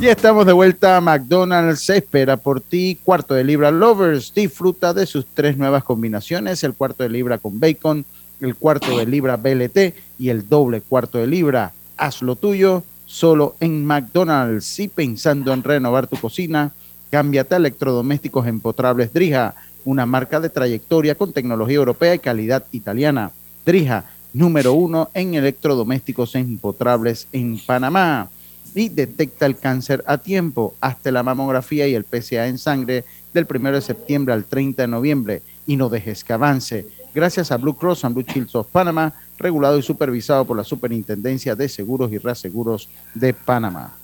[0.00, 1.82] Y estamos de vuelta a McDonald's.
[1.82, 2.98] Se espera por ti.
[3.04, 4.34] Cuarto de libra Lovers.
[4.34, 8.04] Disfruta de sus tres nuevas combinaciones: el cuarto de libra con bacon,
[8.40, 11.72] el cuarto de libra BLT y el doble cuarto de libra.
[11.96, 14.78] Haz lo tuyo solo en McDonald's.
[14.78, 16.72] Y pensando en renovar tu cocina,
[17.10, 23.32] cámbiate a electrodomésticos empotrables Drija, una marca de trayectoria con tecnología europea y calidad italiana.
[23.66, 28.30] Drija, número uno en electrodomésticos empotrables en Panamá
[28.76, 30.74] y detecta el cáncer a tiempo.
[30.80, 34.88] hasta la mamografía y el PSA en sangre del 1 de septiembre al 30 de
[34.88, 36.86] noviembre y no dejes que avance.
[37.12, 41.56] Gracias a Blue Cross and Blue Shields of Panama, regulado y supervisado por la Superintendencia
[41.56, 43.96] de Seguros y Reaseguros de Panamá.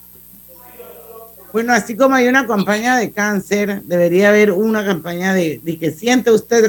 [1.52, 6.30] Bueno, así como hay una campaña de cáncer, debería haber una campaña de, que siente
[6.30, 6.66] usted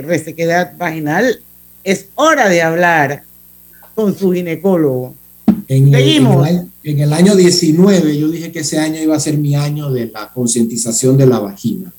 [0.00, 1.40] resequedad vaginal.
[1.82, 3.22] Es hora de hablar
[3.94, 5.14] con su ginecólogo.
[5.66, 9.54] En el, en, el, año 19 yo dije que ese año iba a ser mi
[9.54, 11.92] año de la concientización de la vagina.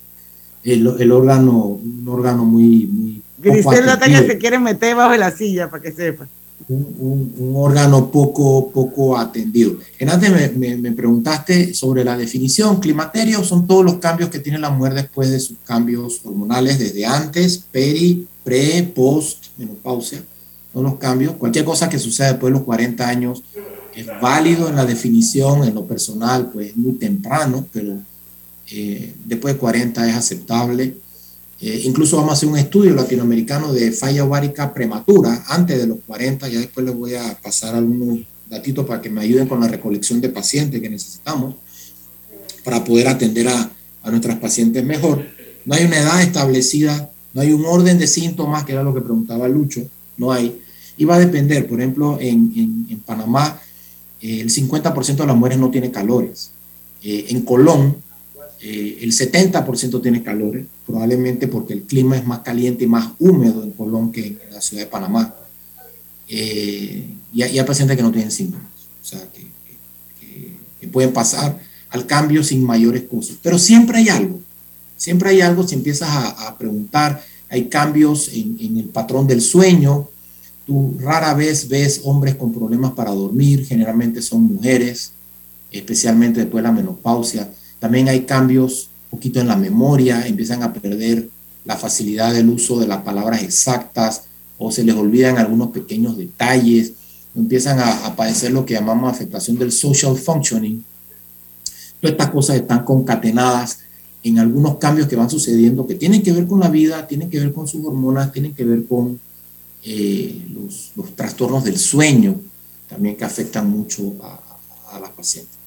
[0.64, 2.88] El, el, órgano, un órgano muy...
[2.88, 6.28] muy Grisel Natalia se quiere meter bajo la silla para que sepa.
[6.68, 9.78] Un, un, órgano poco, poco atendido.
[9.98, 12.80] En antes me, me, preguntaste sobre la definición.
[12.80, 17.06] Climaterio son todos los cambios que tiene la mujer después de sus cambios hormonales, desde
[17.06, 20.22] antes, peri, pre, post, menopausia
[20.74, 21.36] son los cambios.
[21.36, 23.44] Cualquier cosa que suceda después de los 40 años
[23.96, 27.98] es válido en la definición, en lo personal, pues muy temprano, pero
[28.72, 30.96] eh, después de 40 es aceptable.
[31.62, 35.98] Eh, incluso vamos a hacer un estudio latinoamericano de falla ovárica prematura antes de los
[36.08, 38.20] 40, ya después les voy a pasar algunos
[38.50, 41.56] datitos para que me ayuden con la recolección de pacientes que necesitamos
[42.64, 43.72] para poder atender a,
[44.04, 45.26] a nuestras pacientes mejor.
[45.66, 49.02] No hay una edad establecida, no hay un orden de síntomas, que era lo que
[49.02, 49.82] preguntaba Lucho,
[50.18, 50.62] no hay.
[50.98, 53.60] Y va a depender, por ejemplo, en, en, Panamá,
[54.22, 56.52] eh, el 50% de las mujeres no tiene calores.
[57.02, 57.98] Eh, en Colón,
[58.62, 63.64] eh, el 70% tiene calores, probablemente porque el clima es más caliente y más húmedo
[63.64, 65.36] en Colón que en la ciudad de Panamá.
[66.28, 68.68] y, hay pacientes que no tienen síntomas,
[69.02, 69.50] o sea, que,
[70.92, 71.60] pueden pasar
[71.92, 73.38] al cambio sin mayores cosas.
[73.44, 74.40] Pero siempre hay algo,
[74.98, 80.08] siempre hay algo si empiezas a, a preguntar hay cambios en, el patrón del sueño.
[80.66, 85.14] Tú rara vez ves hombres con problemas para dormir, generalmente son mujeres,
[85.72, 87.50] especialmente después de la menopausia.
[87.80, 91.30] También hay cambios un poquito en la memoria, empiezan a perder
[91.66, 94.24] la facilidad del uso de las palabras exactas
[94.58, 96.94] o se les olvidan algunos pequeños detalles,
[97.36, 100.84] empiezan a, a padecer lo que llamamos afectación del social functioning.
[102.02, 103.80] Todas estas cosas están concatenadas
[104.24, 107.40] en algunos cambios que van sucediendo que tienen que ver con la vida, tienen que
[107.40, 109.20] ver con sus hormonas, tienen que ver con
[109.84, 112.36] eh, los, trastornos del sueño,
[112.90, 114.14] también que afectan mucho
[114.92, 115.58] a las pacientes.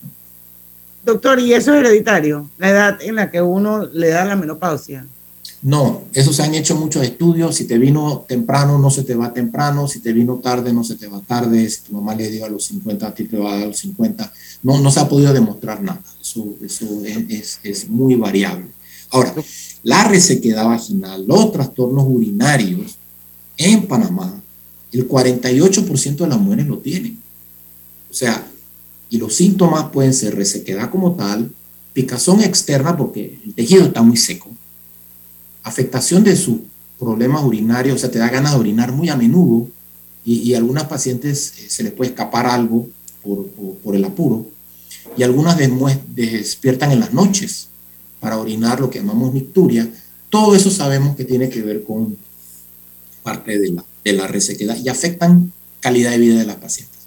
[1.05, 2.49] Doctor, ¿y eso es hereditario?
[2.59, 5.05] La edad en la que uno le da la menopausia.
[5.62, 7.55] No, eso se han hecho muchos estudios.
[7.55, 9.87] Si te vino temprano, no se te va temprano.
[9.87, 11.69] Si te vino tarde, no se te va tarde.
[11.71, 13.67] Si tu mamá le dio a los 50, a ti te va a dar a
[13.69, 14.33] los 50.
[14.65, 16.03] No, no se ha podido demostrar nada.
[16.21, 18.67] Eso, eso es, es, muy variable.
[19.11, 19.35] Ahora,
[19.85, 22.97] la resequedad vaginal, los trastornos urinarios
[23.57, 24.41] en Panamá,
[24.91, 27.19] el 48% de las mujeres lo tienen.
[28.11, 28.45] O sea,
[29.12, 31.53] y los síntomas pueden ser resequedad como tal,
[31.92, 34.51] picazón externa porque el tejido está muy seco
[35.62, 36.59] afectación de sus
[36.98, 39.68] problemas urinarios, o sea, te da ganas de orinar muy a menudo
[40.25, 42.88] y, a algunas pacientes eh, se les puede escapar algo
[43.22, 44.46] por, el apuro
[45.16, 45.59] y algunas
[46.14, 47.68] despiertan en las noches
[48.20, 49.89] para orinar lo que llamamos nicturia.
[50.30, 52.16] Todo eso sabemos que tiene que ver con
[53.22, 56.99] parte de la, resequedad y afectan calidad de vida de las pacientes.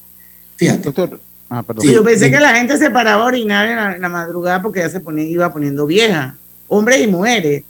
[0.58, 0.94] Fíjate.
[1.50, 4.90] Ah, yo pensé que la gente se paraba a orinar en la, madrugada porque ya
[4.90, 6.38] se ponía, iba poniendo vieja,
[6.68, 7.64] hombres y mujeres.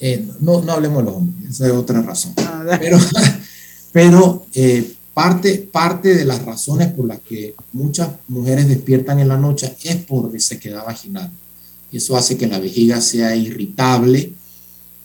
[0.00, 2.32] Eh, no, no hablemos de los hombres, esa es otra razón.
[2.38, 2.98] Ah, pero,
[3.92, 9.36] pero eh, parte, parte de las razones por las que muchas mujeres despiertan en la
[9.36, 11.30] noche es por resequedad vaginal.
[11.90, 14.32] Y eso hace que la vejiga sea irritable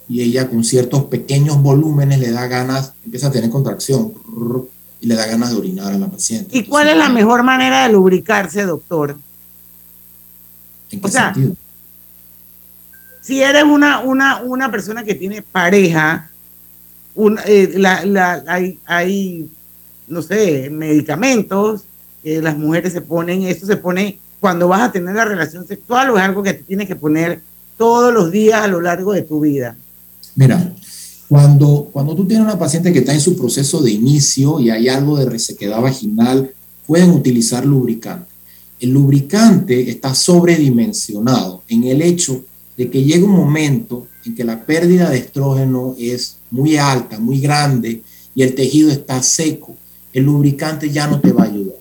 [0.08, 4.14] y ella con ciertos pequeños volúmenes le da ganas, empieza a tener contracción
[5.04, 6.58] y le da ganas de orinar a la paciente.
[6.58, 9.18] ¿Y cuál es la mejor manera de lubricarse, doctor?
[10.92, 11.58] ¿En qué O sea, sentido?
[13.22, 16.30] si eres una, una, una persona que tiene pareja,
[17.16, 19.50] un- eh, la- la- hay, hay,
[20.08, 21.84] no sé, medicamentos
[22.24, 26.12] que las mujeres se ponen, esto se pone cuando vas a tener la relación sexual
[26.12, 27.42] o es algo que te tienes que poner
[27.78, 29.76] todos los días a lo largo de tu vida.
[30.36, 30.72] Mira,
[31.34, 34.88] cuando, cuando tú tienes una paciente que está en su proceso de inicio y hay
[34.88, 36.52] algo de resequedad vaginal,
[36.86, 38.28] pueden utilizar lubricante.
[38.80, 42.46] El lubricante está sobredimensionado en el hecho
[42.78, 47.40] de que llega un momento en que la pérdida de estrógeno es muy alta, muy
[47.40, 48.04] grande
[48.36, 49.76] y el tejido está seco.
[50.14, 51.78] El lubricante ya no te va a ayudar.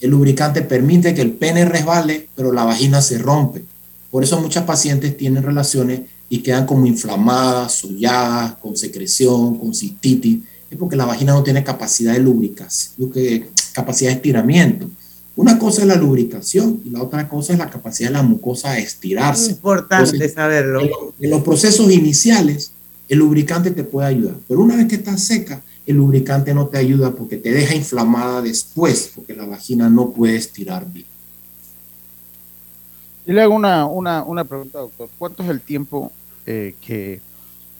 [0.00, 3.62] El lubricante permite que el pene resbale, pero la vagina se rompe.
[4.10, 10.38] Por eso muchas pacientes tienen relaciones y quedan como inflamadas, solladas, con secreción, con cistitis.
[10.70, 13.12] Es porque la vagina no tiene capacidad de lubricación,
[13.72, 14.88] capacidad de estiramiento.
[15.36, 18.72] Una cosa es la lubricación y la otra cosa es la capacidad de la mucosa
[18.72, 19.50] de estirarse.
[19.52, 20.80] Importante Entonces, saberlo.
[20.80, 22.72] En, lo- en los procesos iniciales,
[23.08, 26.78] el lubricante te puede ayudar, pero una vez que está seca, el lubricante no te
[26.78, 31.06] ayuda porque te deja inflamada después, porque la vagina no puede estirar bien.
[33.26, 35.08] Y le hago una, una, una pregunta, doctor.
[35.18, 36.12] ¿Cuánto es el tiempo
[36.46, 37.20] eh, que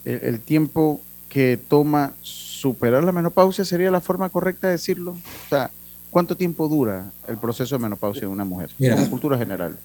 [0.05, 5.11] el, el tiempo que toma superar la menopausia sería la forma correcta de decirlo?
[5.11, 5.71] O sea,
[6.09, 8.69] ¿cuánto tiempo dura el proceso de menopausia en una mujer?
[8.77, 8.95] Mira.
[8.95, 9.77] Como cultura general.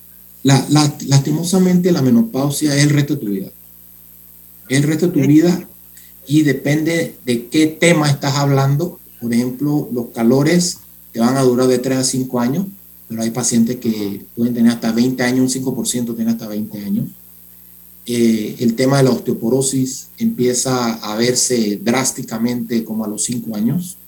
[0.43, 3.49] La- la- lastimosamente la menopausia es el resto de tu vida.
[4.69, 5.61] Es el resto de tu vida
[6.27, 8.99] y depende de qué tema estás hablando.
[9.21, 10.79] Por ejemplo, los calores
[11.13, 12.67] te van a durar de 3 a 5 años,
[13.13, 17.09] pero hay pacientes que pueden tener hasta 20 años, un 5% tiene hasta 20 años.
[18.07, 23.99] Eh, el tema de la osteoporosis empieza a verse drásticamente como a los 5 años.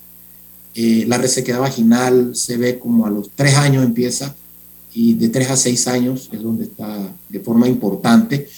[0.75, 4.35] Eh, la resequedad vaginal se ve como a los 3 años empieza
[4.95, 8.49] y de 3 a 6 años es donde está de forma importante.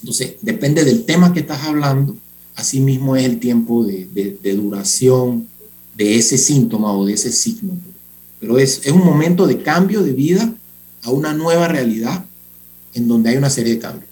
[0.00, 2.16] Entonces, depende del tema que estás hablando,
[2.56, 5.46] así mismo es el tiempo de, duración
[5.94, 7.74] de ese síntoma o de ese signo.
[8.44, 10.52] Pero es, es un momento de cambio de vida
[11.02, 12.26] a una nueva realidad
[12.92, 14.10] en donde hay una serie de cambios.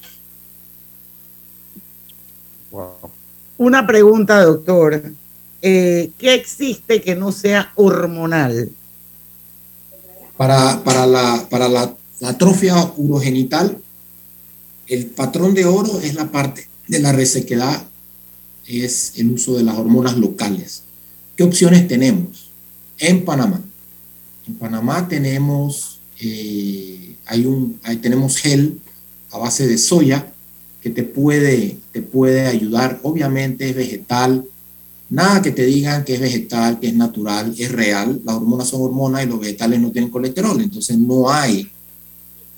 [3.59, 5.13] Una pregunta, doctor.
[5.61, 8.71] Eh, ¿Qué existe que no sea hormonal?
[10.39, 13.83] Para, para la, para la, la atrofia urogenital,
[14.87, 17.83] el patrón de oro es la parte de la resequedad,
[18.67, 20.85] es el uso de las hormonas locales.
[21.37, 22.51] ¿Qué opciones tenemos?
[22.97, 23.61] En Panamá.
[24.53, 28.79] En Panamá tenemos, eh, hay un, ahí tenemos gel
[29.31, 30.31] a base de soya
[30.83, 33.01] que te puede, te puede ayudar.
[33.03, 34.45] Obviamente es vegetal.
[35.09, 38.21] Nada que te digan que es vegetal, que es natural, es real.
[38.27, 40.61] Las hormonas son hormonas y los vegetales no tienen colesterol.
[40.61, 41.71] Entonces no hay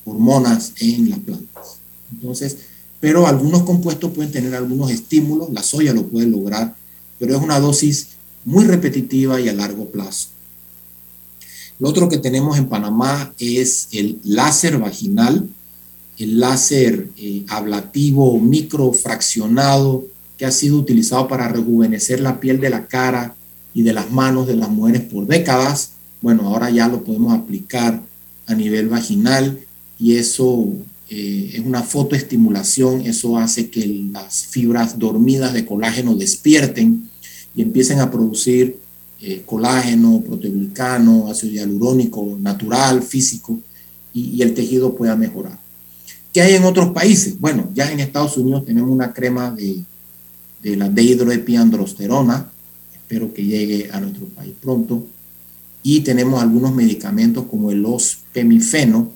[0.04, 1.76] hormonas en las plantas.
[2.10, 2.56] Entonces,
[2.98, 5.50] pero algunos compuestos pueden tener algunos estímulos.
[5.52, 6.74] La soya lo puede lograr,
[7.20, 8.08] pero es una dosis
[8.44, 10.33] muy repetitiva y a largo plazo.
[11.78, 15.48] Lo otro que tenemos en Panamá es el láser vaginal,
[16.18, 20.04] el láser eh, ablativo microfraccionado
[20.38, 23.34] que ha sido utilizado para rejuvenecer la piel de la cara
[23.72, 25.90] y de las manos de las mujeres por décadas.
[26.20, 28.02] Bueno, ahora ya lo podemos aplicar
[28.46, 29.58] a nivel vaginal
[29.98, 30.68] y eso
[31.08, 37.10] eh, es una fotoestimulación, eso hace que las fibras dormidas de colágeno despierten
[37.56, 38.78] y empiecen a producir
[39.26, 43.58] eh, colágeno, proteoglicano, ácido hialurónico natural, físico,
[44.12, 45.58] y, y el tejido pueda mejorar.
[46.32, 47.40] ¿Qué hay en otros países?
[47.40, 49.82] Bueno, ya en Estados Unidos tenemos una crema de,
[50.62, 52.50] de la dehidroepiandrosterona,
[52.92, 55.06] espero que llegue a nuestro país pronto,
[55.82, 59.12] y tenemos algunos medicamentos como el ospemifeno,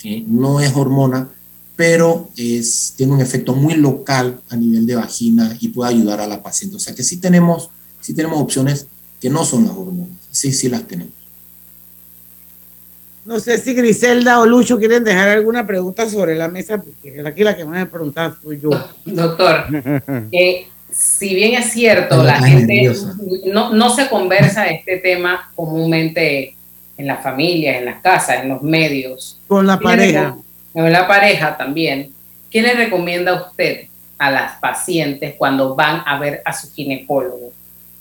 [0.00, 1.28] que no es hormona,
[1.76, 6.26] pero es, tiene un efecto muy local a nivel de vagina y puede ayudar a
[6.26, 6.76] la paciente.
[6.76, 7.70] O sea que sí tenemos,
[8.08, 8.86] sí tenemos opciones
[9.20, 11.12] que no son las hormonas, sí, sí las tenemos.
[13.26, 17.44] No sé si Griselda o Lucho quieren dejar alguna pregunta sobre la mesa, porque aquí
[17.44, 18.70] la que me va a preguntar soy yo.
[19.04, 19.66] Doctor,
[20.32, 22.90] eh, si bien es cierto, la gente
[23.52, 26.56] no, no se conversa de este tema comúnmente
[26.96, 29.38] en las familias, en las casas, en los medios.
[29.46, 30.36] Con la ¿Qué le pareja.
[30.72, 32.10] Con la pareja también.
[32.50, 37.52] ¿Qué le recomienda usted a las pacientes cuando van a ver a su ginecólogo?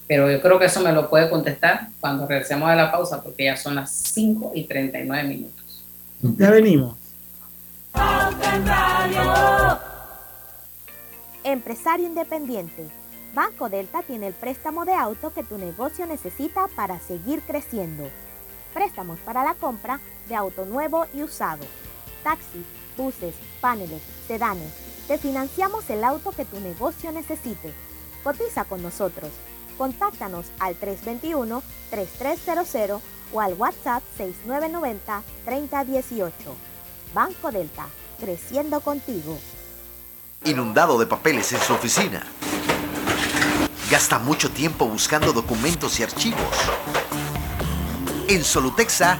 [0.07, 3.45] Pero yo creo que eso me lo puede contestar cuando regresemos de la pausa, porque
[3.45, 5.83] ya son las 5 y 39 minutos.
[6.21, 6.95] Ya venimos.
[11.43, 12.87] Empresario independiente.
[13.33, 18.09] Banco Delta tiene el préstamo de auto que tu negocio necesita para seguir creciendo.
[18.73, 21.63] Préstamos para la compra de auto nuevo y usado.
[22.23, 22.65] Taxis,
[22.97, 24.73] buses, paneles, sedanes.
[25.07, 27.73] Te financiamos el auto que tu negocio necesite.
[28.23, 29.29] Cotiza con nosotros.
[29.77, 32.99] Contáctanos al 321-3300
[33.33, 36.31] o al WhatsApp 6990-3018.
[37.13, 37.85] Banco Delta,
[38.19, 39.37] creciendo contigo.
[40.45, 42.23] Inundado de papeles en su oficina.
[43.89, 46.57] Gasta mucho tiempo buscando documentos y archivos.
[48.27, 49.19] En Solutexa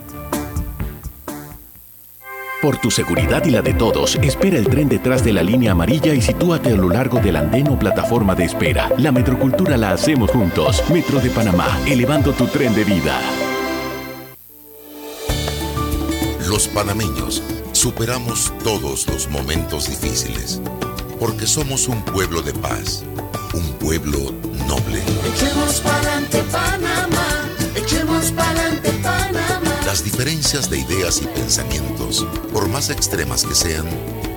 [2.61, 6.13] Por tu seguridad y la de todos, espera el tren detrás de la línea amarilla
[6.13, 8.87] y sitúate a lo largo del andén o plataforma de espera.
[8.99, 10.83] La metrocultura la hacemos juntos.
[10.91, 13.19] Metro de Panamá, elevando tu tren de vida.
[16.47, 17.41] Los panameños
[17.71, 20.61] superamos todos los momentos difíciles
[21.19, 23.03] porque somos un pueblo de paz,
[23.55, 24.19] un pueblo
[24.67, 25.01] noble.
[25.33, 28.70] Echemos pa'lante Panamá, echemos Panamá.
[29.91, 33.85] Las diferencias de ideas y pensamientos, por más extremas que sean,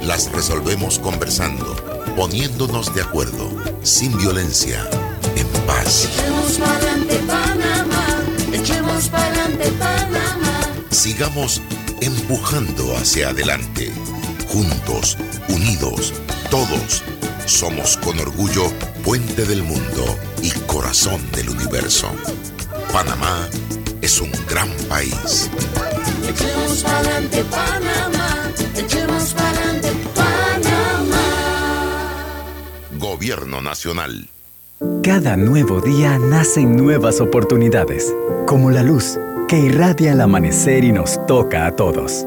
[0.02, 1.76] las resolvemos conversando,
[2.16, 3.52] poniéndonos de acuerdo,
[3.84, 4.90] sin violencia,
[5.36, 6.08] en paz.
[6.08, 8.06] Echemos pa'lante Panamá,
[8.52, 10.60] echemos pa'lante Panamá.
[10.90, 11.62] Sigamos
[12.00, 13.92] empujando hacia adelante,
[14.48, 15.16] juntos,
[15.48, 16.14] unidos,
[16.50, 17.04] todos.
[17.46, 18.72] Somos con orgullo
[19.04, 22.08] puente del mundo y corazón del universo.
[22.92, 23.48] Panamá
[24.04, 25.50] es un gran país.
[26.28, 31.24] Echemos pa'lante Panamá, echemos pa'lante Panamá.
[32.98, 34.28] Gobierno Nacional.
[35.02, 38.14] Cada nuevo día nacen nuevas oportunidades,
[38.46, 42.26] como la luz que irradia el amanecer y nos toca a todos.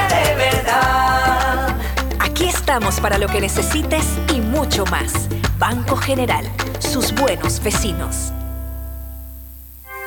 [2.71, 5.27] estamos para lo que necesites y mucho más.
[5.59, 6.45] Banco General,
[6.79, 8.31] sus buenos vecinos.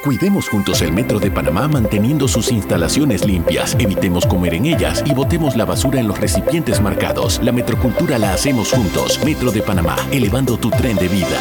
[0.03, 5.13] Cuidemos juntos el Metro de Panamá manteniendo sus instalaciones limpias, evitemos comer en ellas y
[5.13, 7.39] botemos la basura en los recipientes marcados.
[7.43, 9.21] La metrocultura la hacemos juntos.
[9.23, 11.39] Metro de Panamá, elevando tu tren de vida.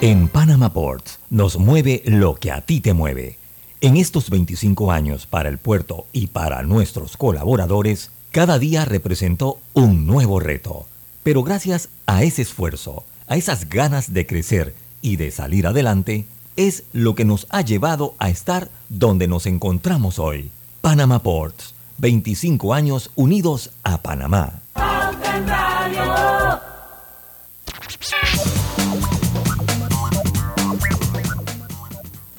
[0.00, 3.36] En Panama Ports nos mueve lo que a ti te mueve.
[3.82, 10.06] En estos 25 años para el puerto y para nuestros colaboradores, cada día representó un
[10.06, 10.86] nuevo reto.
[11.22, 16.26] Pero gracias a ese esfuerzo, a esas ganas de crecer y de salir adelante,
[16.56, 20.50] es lo que nos ha llevado a estar donde nos encontramos hoy.
[20.80, 24.60] Panama Ports, 25 años unidos a Panamá.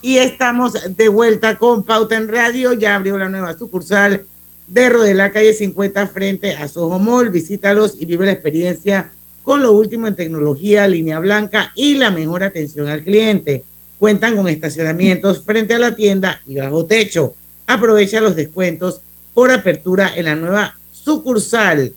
[0.02, 2.74] Y estamos de vuelta con Pauta en Radio.
[2.74, 4.26] Ya abrió la nueva sucursal
[4.70, 7.30] de Rodela, calle 50, frente a Soho Mall.
[7.30, 9.12] Visítalos y vive la experiencia
[9.44, 13.64] con lo último en tecnología, línea blanca y la mejor atención al cliente.
[13.98, 17.36] Cuentan con estacionamientos frente a la tienda y bajo techo.
[17.68, 19.02] Aprovecha los descuentos
[19.34, 21.94] por apertura en la nueva sucursal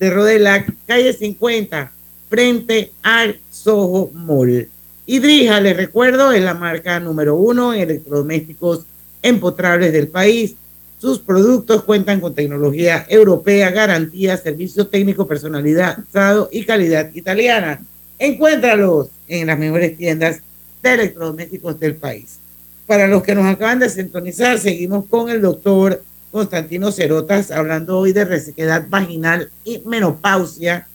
[0.00, 1.92] de Rodela, calle 50,
[2.28, 4.68] frente al Soho Mall.
[5.06, 8.86] Idrija, les recuerdo, es la marca número uno en electrodomésticos
[9.22, 10.56] empotrables del país.
[11.04, 17.82] Sus productos cuentan con tecnología europea, garantía, servicio técnico personalizado y calidad italiana.
[18.18, 20.40] Encuéntralos en las mejores tiendas
[20.82, 22.38] de electrodomésticos del país.
[22.86, 26.02] Para los que nos acaban de sintonizar, seguimos con el doctor
[26.32, 30.88] Constantino Cerotas hablando hoy de resequedad vaginal y menopausia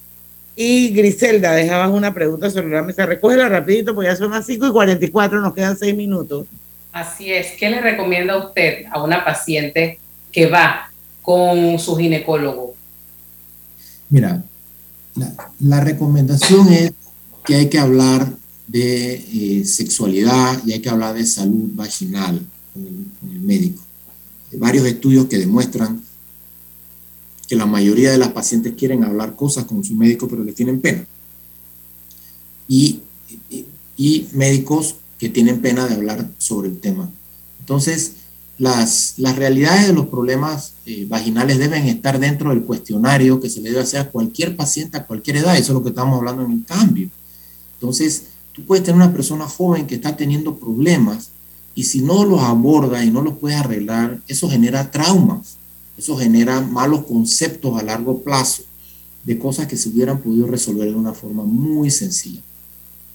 [0.56, 3.06] Y Griselda, dejabas una pregunta sobre la mesa.
[3.06, 6.48] Recógela rapidito, porque ya son las 5 y 44, nos quedan 6 minutos.
[6.92, 7.52] Así es.
[7.58, 9.98] ¿Qué le recomienda usted a una paciente
[10.32, 10.90] que va
[11.22, 12.74] con su ginecólogo?
[14.08, 14.42] Mira,
[15.60, 16.92] la, recomendación es
[17.44, 18.32] que hay que hablar
[18.66, 23.82] de eh, sexualidad y hay que hablar de salud vaginal con el, médico.
[24.52, 26.02] Hay varios estudios que demuestran
[27.46, 30.80] que la mayoría de las pacientes quieren hablar cosas con su médico, pero le tienen
[30.80, 31.04] pena.
[32.68, 33.00] Y,
[33.96, 37.10] y médicos que tienen pena de hablar sobre el tema.
[37.60, 38.14] Entonces,
[38.56, 43.60] las, las realidades de los problemas eh, vaginales deben estar dentro del cuestionario que se
[43.60, 45.56] le debe hacer a cualquier paciente a cualquier edad.
[45.56, 47.10] Eso es lo que estamos hablando en el cambio.
[47.74, 51.30] Entonces, tú puedes tener una persona joven que está teniendo problemas
[51.74, 55.56] y si no los aborda y no los puedes arreglar, eso genera traumas,
[55.96, 58.62] eso genera malos conceptos a largo plazo
[59.24, 62.40] de cosas que se hubieran podido resolver de una forma muy sencilla.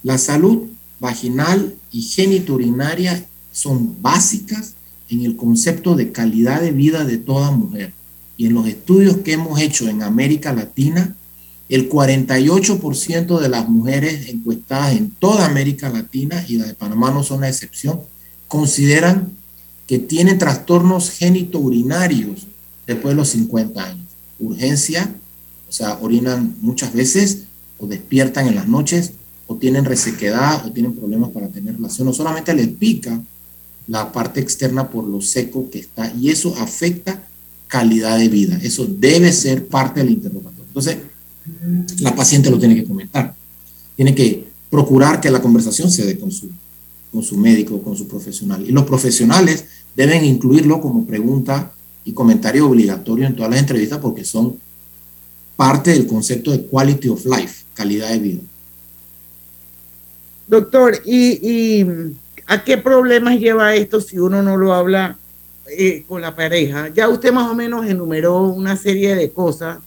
[0.02, 0.68] La salud
[1.00, 4.74] vaginal y genitourinaria son básicas
[5.08, 7.92] en el concepto de calidad de vida de toda mujer.
[8.36, 11.14] Y en los estudios que hemos hecho en América Latina,
[11.68, 17.22] el 48% de las mujeres encuestadas en toda América Latina, y la de Panamá no
[17.22, 18.00] son la excepción,
[18.46, 19.32] consideran
[19.86, 22.46] que tienen trastornos genitourinarios
[22.86, 24.06] después de los 50 años.
[24.38, 25.14] Urgencia,
[25.68, 27.44] o sea, orinan muchas veces
[27.78, 29.12] o despiertan en las noches
[29.46, 32.06] o tienen resequedad o tienen problemas para tener relación.
[32.06, 33.20] No solamente les pica
[33.86, 37.22] la parte externa por lo seco que está y eso afecta
[37.68, 38.58] calidad de vida.
[38.62, 40.64] Eso debe ser parte del interrogatorio.
[40.66, 40.98] Entonces,
[42.00, 43.34] la paciente lo tiene que comentar.
[43.94, 46.50] Tiene que procurar que la conversación se dé con su,
[47.12, 48.64] con su médico, con su profesional.
[48.68, 51.72] Y los profesionales deben incluirlo como pregunta
[52.04, 54.58] y comentario obligatorio en todas las entrevistas porque son
[55.56, 58.40] parte del concepto de quality of life, calidad de vida.
[60.46, 61.86] Doctor, ¿y, y
[62.46, 65.18] a qué problemas lleva esto si uno no lo habla
[65.66, 66.88] eh, con la pareja?
[66.88, 69.78] Ya usted más o menos enumeró una serie de cosas,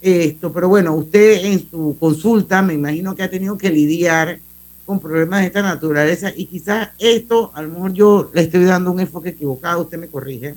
[0.00, 4.38] esto, pero bueno, usted en su consulta me imagino que ha tenido que lidiar
[4.86, 9.00] con problemas de esta naturaleza y quizás esto, a lo yo le estoy dando un
[9.00, 10.54] enfoque equivocado, usted me corrige.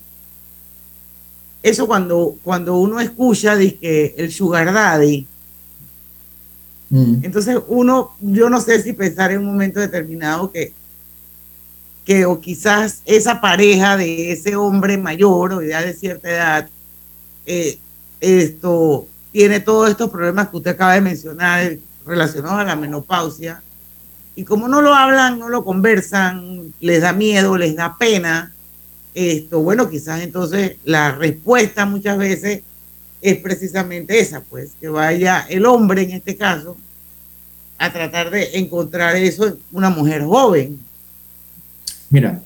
[1.62, 5.28] Eso cuando, cuando uno escucha de que el sugar daddy,
[7.24, 10.74] entonces uno, yo no sé si pensar en un momento determinado que,
[12.06, 16.70] que o quizás esa pareja de ese hombre mayor o ya de cierta edad,
[17.48, 17.80] eh,
[18.20, 23.64] esto tiene todos estos problemas que usted acaba de mencionar relacionados a la menopausia.
[24.36, 28.54] Y como no lo hablan, no lo conversan, les da miedo, les da pena,
[29.16, 32.62] esto, bueno, quizás entonces la respuesta muchas veces
[33.24, 36.78] es precisamente esa, pues, que vaya el hombre en este caso
[37.78, 40.78] a tratar de encontrar eso en una mujer joven.
[42.10, 42.42] Mira,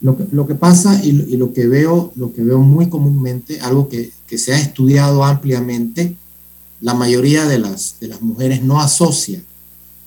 [0.00, 4.12] lo que, pasa y, y, lo que veo, lo que veo muy comúnmente, algo que,
[4.26, 6.16] que, se ha estudiado ampliamente,
[6.80, 9.42] la mayoría de las, de las mujeres no asocia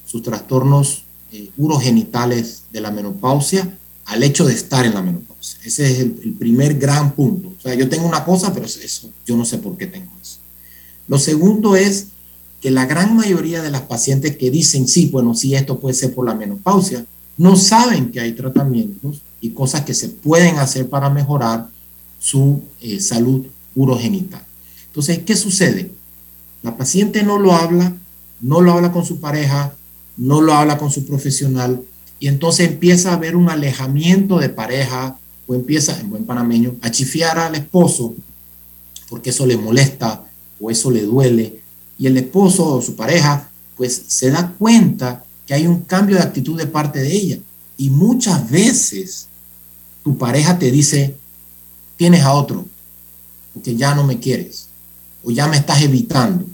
[0.05, 5.32] sus trastornos eh, urogenitales de la menopausia al hecho de estar en la menopausia.
[5.63, 7.49] Ese es el, primer gran punto.
[7.57, 10.37] O sea, yo tengo una cosa, pero eso, yo no sé por qué tengo eso.
[11.07, 12.07] Lo segundo es
[12.61, 16.13] que la gran mayoría de las pacientes que dicen, sí, bueno, sí, esto puede ser
[16.13, 17.05] por la menopausia,
[17.37, 21.67] no saben que hay tratamientos y cosas que se pueden hacer para mejorar
[22.19, 24.45] su eh, salud urogenital.
[24.87, 25.91] Entonces, ¿qué sucede?
[26.61, 27.93] La paciente no lo habla,
[28.39, 29.73] no lo habla con su pareja,
[30.15, 31.81] no lo habla con su profesional
[32.19, 35.17] y entonces empieza a haber un alejamiento de pareja
[35.55, 38.15] empieza, en buen panameño, a chifiar al esposo
[39.09, 40.23] porque eso le molesta
[40.59, 41.61] o eso le duele.
[41.97, 46.23] Y el esposo o su pareja pues se da cuenta que hay un cambio de
[46.23, 47.37] actitud de parte de ella.
[47.77, 49.27] Y muchas veces
[50.03, 51.15] tu pareja te dice
[51.95, 52.65] tienes a otro
[53.53, 54.67] porque ya no me quieres
[55.23, 56.45] o ya me estás evitando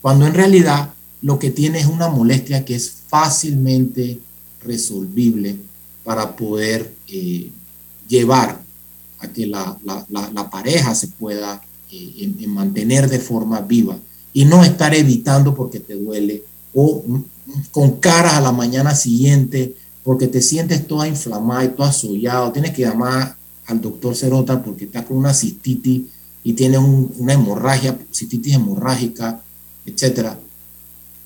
[0.00, 0.90] cuando en realidad
[1.22, 4.20] lo que tiene es una molestia que es fácilmente
[4.62, 5.56] resolvible
[6.04, 7.50] para poder eh,
[8.08, 8.62] llevar
[9.18, 13.98] a que la, la, pareja se pueda eh, en, en mantener de forma viva
[14.32, 16.44] y no estar evitando porque te duele
[16.74, 17.02] o
[17.70, 19.74] con caras a la mañana siguiente
[20.06, 22.52] porque te sientes toda inflamada y toda asollado.
[22.52, 23.36] Tienes que llamar
[23.66, 26.02] al doctor Cerota porque está con una cistitis
[26.44, 29.40] y tiene un, una hemorragia, cistitis hemorrágica,
[29.84, 30.34] etc.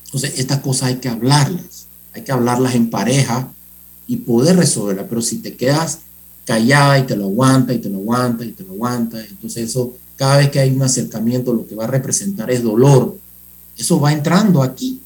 [0.05, 1.85] Entonces, estas cosas hay que hablarlas.
[2.13, 3.51] Hay que hablarlas en pareja
[4.07, 5.05] y poder resolverlas.
[5.07, 5.99] Pero si te quedas
[6.45, 9.93] callada y te lo aguanta y te lo aguanta y te lo aguanta, entonces eso
[10.21, 13.17] cada vez que hay un acercamiento lo que va a representar es dolor
[13.75, 15.01] Eso va entrando aquí.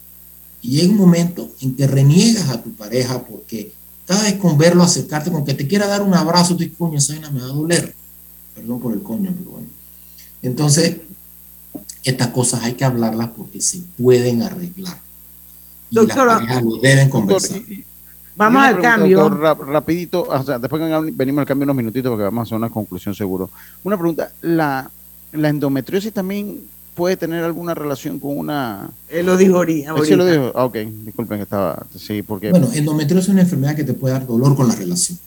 [0.61, 3.71] Y llega un momento en que reniegas a tu pareja porque
[4.05, 7.13] cada vez con verlo acercarte, con que te quiera dar un abrazo, tu coño, esa
[7.13, 7.95] vaina me va a doler.
[8.53, 9.67] Perdón por el coño, pero bueno.
[10.41, 10.97] Entonces,
[12.03, 14.99] estas cosas hay que hablarlas porque se pueden arreglar.
[15.91, 17.57] Y Doctora, las parejas lo deben conversar.
[17.57, 17.85] Y
[18.37, 19.19] una al pregunta, cambio.
[19.19, 20.81] doctor, rap- rapidito, o sea, después
[21.13, 23.49] venimos al cambio unos minutitos porque vamos a hacer una conclusión seguro.
[23.83, 24.89] Una pregunta, ¿la,
[25.33, 26.59] la endometriosis también
[26.95, 28.89] puede tener alguna relación con una...
[29.09, 29.95] Él lo dijo ahorita.
[29.95, 30.75] Él sí lo dijo, ah, ok,
[31.05, 32.51] disculpen que estaba, sí, porque...
[32.51, 35.17] Bueno, endometriosis es una enfermedad que te puede dar dolor con la relación.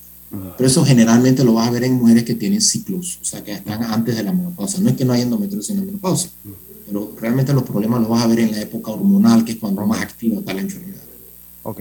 [0.59, 3.53] Pero eso generalmente lo vas a ver en mujeres que tienen ciclos, o sea, que
[3.53, 4.79] están antes de la menopausa.
[4.79, 6.29] No es que no hay endometriosis en la menopausa,
[6.87, 9.87] pero realmente los problemas los vas a ver en la época hormonal, que es cuando
[9.87, 11.01] más activa está la enfermedad.
[11.63, 11.81] Ok.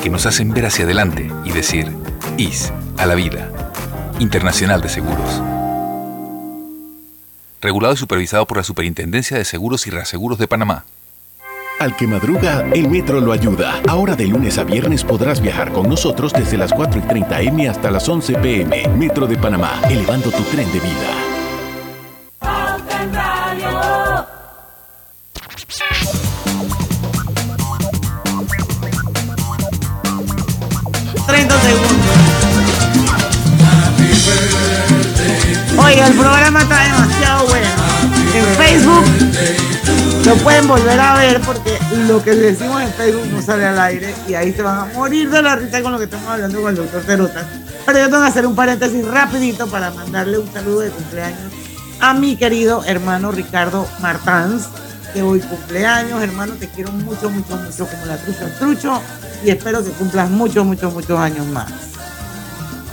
[0.00, 1.94] que nos hacen ver hacia adelante y decir,
[2.38, 3.50] IS a la vida.
[4.18, 5.42] Internacional de Seguros.
[7.60, 10.84] Regulado y supervisado por la Superintendencia de Seguros y Reaseguros de Panamá.
[11.78, 13.80] Al que madruga, el metro lo ayuda.
[13.88, 17.68] Ahora de lunes a viernes podrás viajar con nosotros desde las 4 y 30 M
[17.68, 18.88] hasta las 11 PM.
[18.96, 21.19] Metro de Panamá, elevando tu tren de vida.
[35.90, 37.68] El programa está demasiado bueno.
[38.32, 39.04] En Facebook
[40.24, 41.76] lo pueden volver a ver porque
[42.06, 45.28] lo que decimos en Facebook no sale al aire y ahí se van a morir
[45.28, 47.44] de la risa con lo que estamos hablando con el doctor Cerota.
[47.84, 51.52] Pero yo tengo que hacer un paréntesis rapidito para mandarle un saludo de cumpleaños
[51.98, 54.68] a mi querido hermano Ricardo Martans,
[55.12, 56.22] que hoy cumpleaños.
[56.22, 59.02] Hermano, te quiero mucho, mucho, mucho como la trucha trucho
[59.44, 61.72] y espero que cumplas muchos, muchos, muchos años más.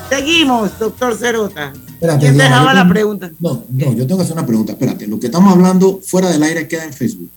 [0.10, 1.74] Seguimos, doctor Cerota.
[1.98, 3.32] Espérate, ¿Quién dejaba la pregunta?
[3.40, 4.74] No, no, yo tengo que hacer una pregunta.
[4.74, 7.30] Espérate, lo que estamos hablando fuera del aire queda en Facebook.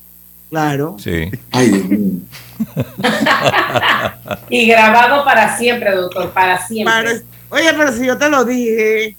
[0.50, 0.96] Claro.
[1.02, 1.30] Sí.
[1.50, 2.10] Ay, Dios mío.
[4.50, 6.92] Y grabado para siempre, doctor, para siempre.
[6.92, 9.16] Para- Oye, pero si yo te lo dije,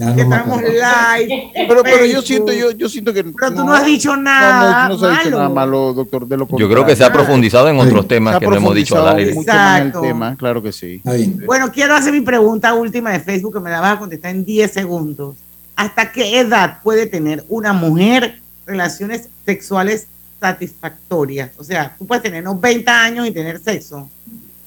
[0.00, 1.50] Ya no estamos live.
[1.68, 3.22] Pero, pero yo siento, yo, yo siento que.
[3.22, 5.36] Pero tú no has dicho nada No, no, no se ha dicho malo.
[5.36, 6.26] nada malo, doctor.
[6.26, 8.96] De lo Yo creo que se ha profundizado en otros temas que no hemos dicho
[8.96, 9.34] al aire.
[9.34, 10.00] mucho más en el Exacto.
[10.00, 11.02] tema, claro que sí.
[11.44, 14.44] Bueno, quiero hacer mi pregunta última de Facebook que me la vas a contestar en
[14.44, 15.36] 10 segundos.
[15.76, 20.06] ¿Hasta qué edad puede tener una mujer relaciones sexuales
[20.40, 21.50] satisfactorias?
[21.58, 24.08] O sea, tú puedes tener 90 años y tener sexo.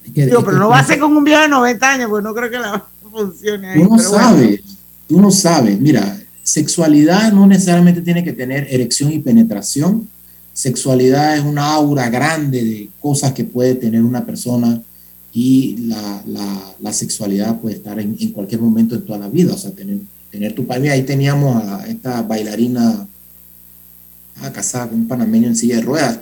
[0.05, 2.23] Es que- Digo, pero no va a ser con un viejo de 90 años, pues
[2.23, 3.83] no creo que la funcione ahí.
[3.83, 4.57] Tú no pero bueno.
[5.13, 5.29] Tú no.
[5.79, 10.09] Mira, sexualidad no necesariamente tiene que tener erección y penetración.
[10.53, 14.81] Sexualidad es una aura grande de cosas que puede tener una persona
[15.31, 16.23] y la,
[16.81, 19.53] la- sexualidad puede estar en, cualquier momento de toda la vida.
[19.53, 19.99] O sea, tener,
[20.31, 20.93] tener tu pareja.
[20.93, 23.07] Ahí teníamos a esta bailarina
[24.41, 26.19] ah, casada con un panameño en silla de ruedas.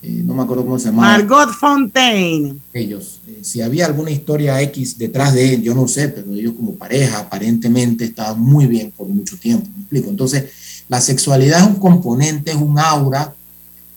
[0.00, 2.56] Eh, no me acuerdo cómo se llamaba Margot Fontaine.
[2.72, 3.20] ellos.
[3.26, 6.74] Eh, si había alguna historia X detrás de él, yo no sé, pero ellos como
[6.74, 9.66] pareja aparentemente estaban muy bien por mucho tiempo.
[9.74, 10.10] ¿Me explico?
[10.10, 10.44] Entonces,
[10.88, 13.34] la sexualidad es un componente, es un aura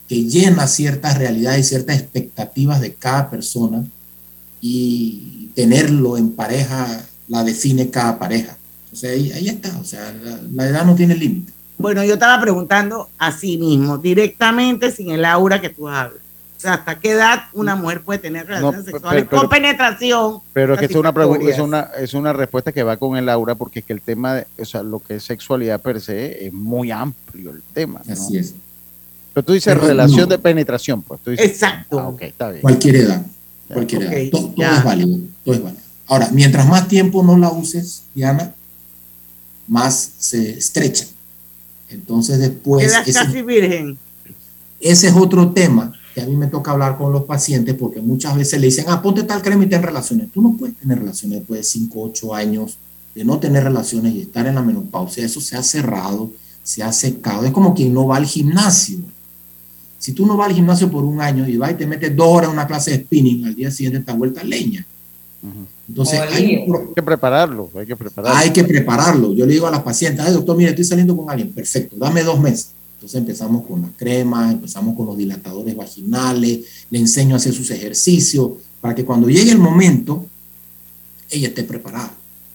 [0.08, 3.86] que llena ciertas realidades y ciertas expectativas de cada persona
[4.60, 8.58] y tenerlo en pareja la define cada pareja.
[8.92, 9.78] O sea, ahí, ahí está.
[9.80, 11.54] O sea, la, la edad no tiene límite.
[11.82, 16.22] Bueno, yo estaba preguntando a sí mismo, directamente sin el aura que tú hablas.
[16.58, 20.42] O sea, ¿hasta qué edad una mujer puede tener relaciones sexuales pero- con penetración?
[20.54, 21.10] Pero es que es una,
[21.50, 24.36] es, una, es una respuesta que va con el aura, porque es que el tema,
[24.36, 28.02] de, o sea, lo que es sexualidad per se es muy amplio el tema.
[28.06, 28.14] ¿no?
[28.14, 28.54] Así es.
[29.34, 30.36] Pero tú dices Pero relación no.
[30.36, 31.48] de penetración, pues tú dices.
[31.48, 32.00] Exacto.
[32.00, 32.62] Ah, ok, está bien.
[32.62, 33.26] Cualquier edad.
[33.68, 34.30] Cualquier edad.
[34.32, 34.78] To- Todo, ya.
[34.78, 35.18] es válido.
[35.44, 35.82] Todo es válido.
[36.08, 38.54] Ahora, mientras más tiempo no la uses, Diana,
[39.68, 41.06] más se estrecha.
[41.92, 43.98] Entonces después, Quedas ese, casi virgen.
[44.80, 48.36] ese es otro tema que a mí me toca hablar con los pacientes porque muchas
[48.36, 50.32] veces le dicen, ah, ponte tal crema y ten relaciones.
[50.32, 52.78] Tú no puedes tener relaciones después de 5, 8 años
[53.16, 55.26] de no tener relaciones y estar en la menopausia.
[55.26, 56.32] Eso se ha cerrado,
[56.64, 57.46] se ha secado.
[57.46, 59.00] Es como quien no va al gimnasio.
[59.98, 62.28] Si tú no vas al gimnasio por un año y vas y te metes dos
[62.28, 64.86] horas en una clase de spinning, al día siguiente está vuelta a leña.
[65.92, 68.38] Entonces hay, un que prepararlo, hay que prepararlo.
[68.40, 69.34] hay que prepararlo.
[69.34, 72.24] Yo le digo a las pacientes, ay doctor, mire, estoy saliendo con alguien, perfecto, dame
[72.24, 72.70] dos meses.
[72.96, 77.70] Entonces empezamos con las cremas, empezamos con los dilatadores vaginales, le enseño a hacer sus
[77.72, 80.26] ejercicios para que cuando llegue el momento,
[81.30, 82.14] ella esté preparada.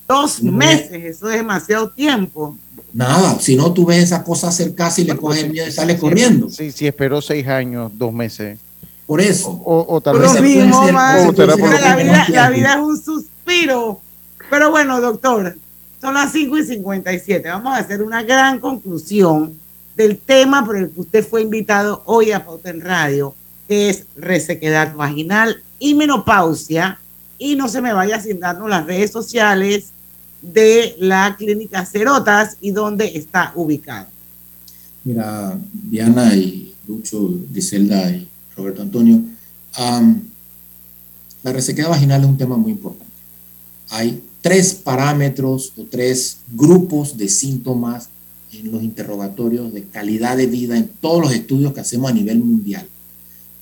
[0.08, 0.52] Dos No.
[0.52, 2.56] meses, eso es demasiado tiempo.
[2.94, 6.48] Nada, si no tú ves esa cosa acercarse y le coges miedo y sales corriendo.
[6.48, 8.58] Sí, sí, esperó seis años, dos meses.
[9.06, 9.50] Por eso.
[9.64, 10.40] O, o tal Por vez.
[10.42, 11.28] mismo, ser- man.
[11.28, 14.00] o será por- la, vida, la vida es un suspiro.
[14.50, 15.56] Pero bueno, doctor,
[16.00, 17.48] son las 5 y 57.
[17.48, 19.54] Vamos a hacer una gran conclusión
[19.96, 23.34] del tema por el que usted fue invitado hoy a Pauta en Radio,
[23.68, 26.98] que es resequedad vaginal y menopausia.
[27.38, 29.90] Y no se me vaya sin darnos las redes sociales
[30.42, 34.06] de la clínica Cerotas y dónde está ubicado.
[35.04, 39.22] Mira, Diana y Lucho, Griselda y Roberto Antonio,
[41.42, 43.12] la resequedad vaginal es un tema muy importante.
[43.90, 48.08] Hay tres parámetros o tres grupos de síntomas
[48.52, 52.38] en los interrogatorios de calidad de vida en todos los estudios que hacemos a nivel
[52.38, 52.86] mundial.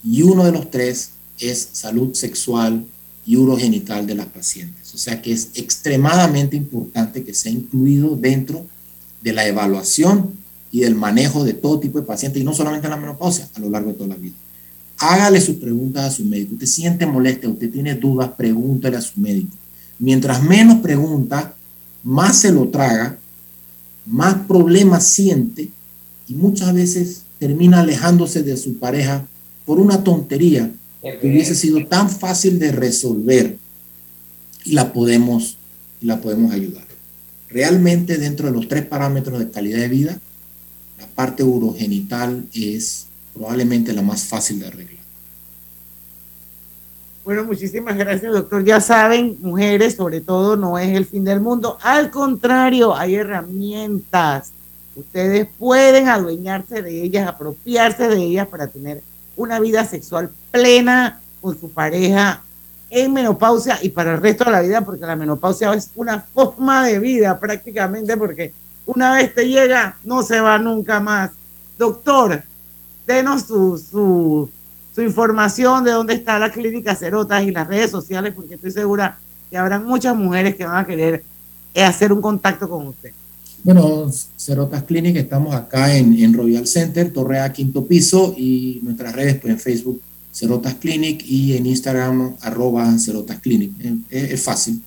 [0.03, 2.85] Y uno de los tres es salud sexual
[3.27, 4.95] y urogenital de las pacientes.
[4.95, 8.67] O sea que es extremadamente importante que sea incluido dentro
[9.23, 10.33] de la evaluación
[10.71, 13.61] y del manejo de todo tipo de pacientes, y no solamente en la menopausia, a
[13.61, 14.35] lo largo de toda la vida.
[14.99, 16.55] Hágale sus preguntas a su médico.
[16.55, 19.57] Usted siente molestia, usted tiene dudas, pregúntale a su médico.
[19.99, 21.55] Mientras menos pregunta,
[22.03, 23.19] más se lo traga,
[24.07, 25.71] más problemas siente
[26.29, 29.27] y muchas veces termina alejándose de su pareja
[29.65, 30.71] por una tontería
[31.03, 33.59] que hubiese sido tan fácil de resolver
[34.65, 35.59] y la podemos,
[36.01, 36.85] y la podemos ayudar.
[37.49, 40.21] Realmente dentro de los tres parámetros de calidad de vida,
[40.99, 45.05] la parte urogenital es probablemente la más fácil de arreglar.
[47.25, 48.65] Bueno, muchísimas gracias, doctor.
[48.65, 51.79] Ya saben, mujeres, sobre todo, no es el fin del mundo.
[51.81, 54.53] Al contrario, hay herramientas.
[54.95, 59.03] Ustedes pueden adueñarse de ellas, apropiarse de ellas para tener
[59.37, 62.43] una vida sexual plena con su pareja
[62.91, 66.87] en menopausia y para el resto de la vida, porque la menopausia es una forma
[66.87, 68.53] de vida prácticamente, porque
[68.87, 71.31] una vez te llega, no se va nunca más.
[71.79, 72.45] Doctor,
[73.07, 74.49] denos su, su,
[74.95, 79.19] su información de dónde está la clínica Cerotas y las redes sociales, porque estoy segura
[79.51, 81.23] que habrán muchas mujeres que van a querer
[81.75, 83.13] eh, hacer un contacto con usted.
[83.63, 89.15] Bueno, Cerotas Clinic, estamos acá en, en Royal Center, Torre A, quinto piso, y nuestras
[89.15, 90.03] redes, pues en Facebook,
[90.33, 93.73] Cerotas Clinic, y en Instagram, arroba Cerotas Clinic.
[93.81, 94.83] Eh, Es, es fácil.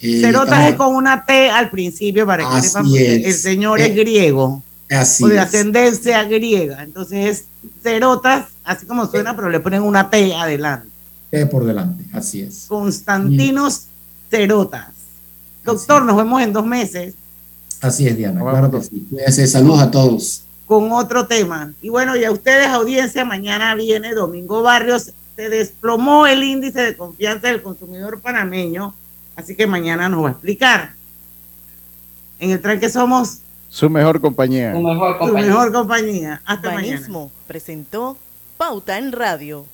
[0.00, 3.86] Eh, Cerotas estamos- es con una T al principio para que sepan, el señor Eh,
[3.86, 5.40] es griego, Así o de es.
[5.42, 6.82] ascendencia griega.
[6.82, 7.44] Entonces es
[7.82, 10.88] Cerotas, así como suena, pero le ponen una T adelante.
[11.30, 12.64] Eh, por delante, así es.
[12.68, 13.86] Constantinos
[14.30, 14.88] Cerotas.
[15.64, 17.14] Doctor, nos vemos en dos meses
[17.80, 19.06] Así es, Diana, claro que sí.
[19.08, 20.42] Cuídense, saludos a todos.
[20.66, 21.72] con otro tema.
[21.80, 25.12] Y bueno, y a ustedes, audiencia, mañana viene Domingo Barrios.
[25.36, 28.94] Se desplomó el índice de confianza del consumidor panameño,
[29.36, 30.94] así que mañana nos va a explicar.
[32.40, 33.38] En el tranque somos
[33.68, 34.72] Su mejor compañía.
[34.72, 35.48] Tu mejor su compañía.
[35.48, 36.42] mejor compañía.
[36.44, 36.92] Hasta mañana.
[36.96, 38.16] Banismo presentó
[38.56, 39.66] Pauta en Radio.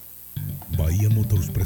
[0.77, 1.65] Bahía Motors presenta.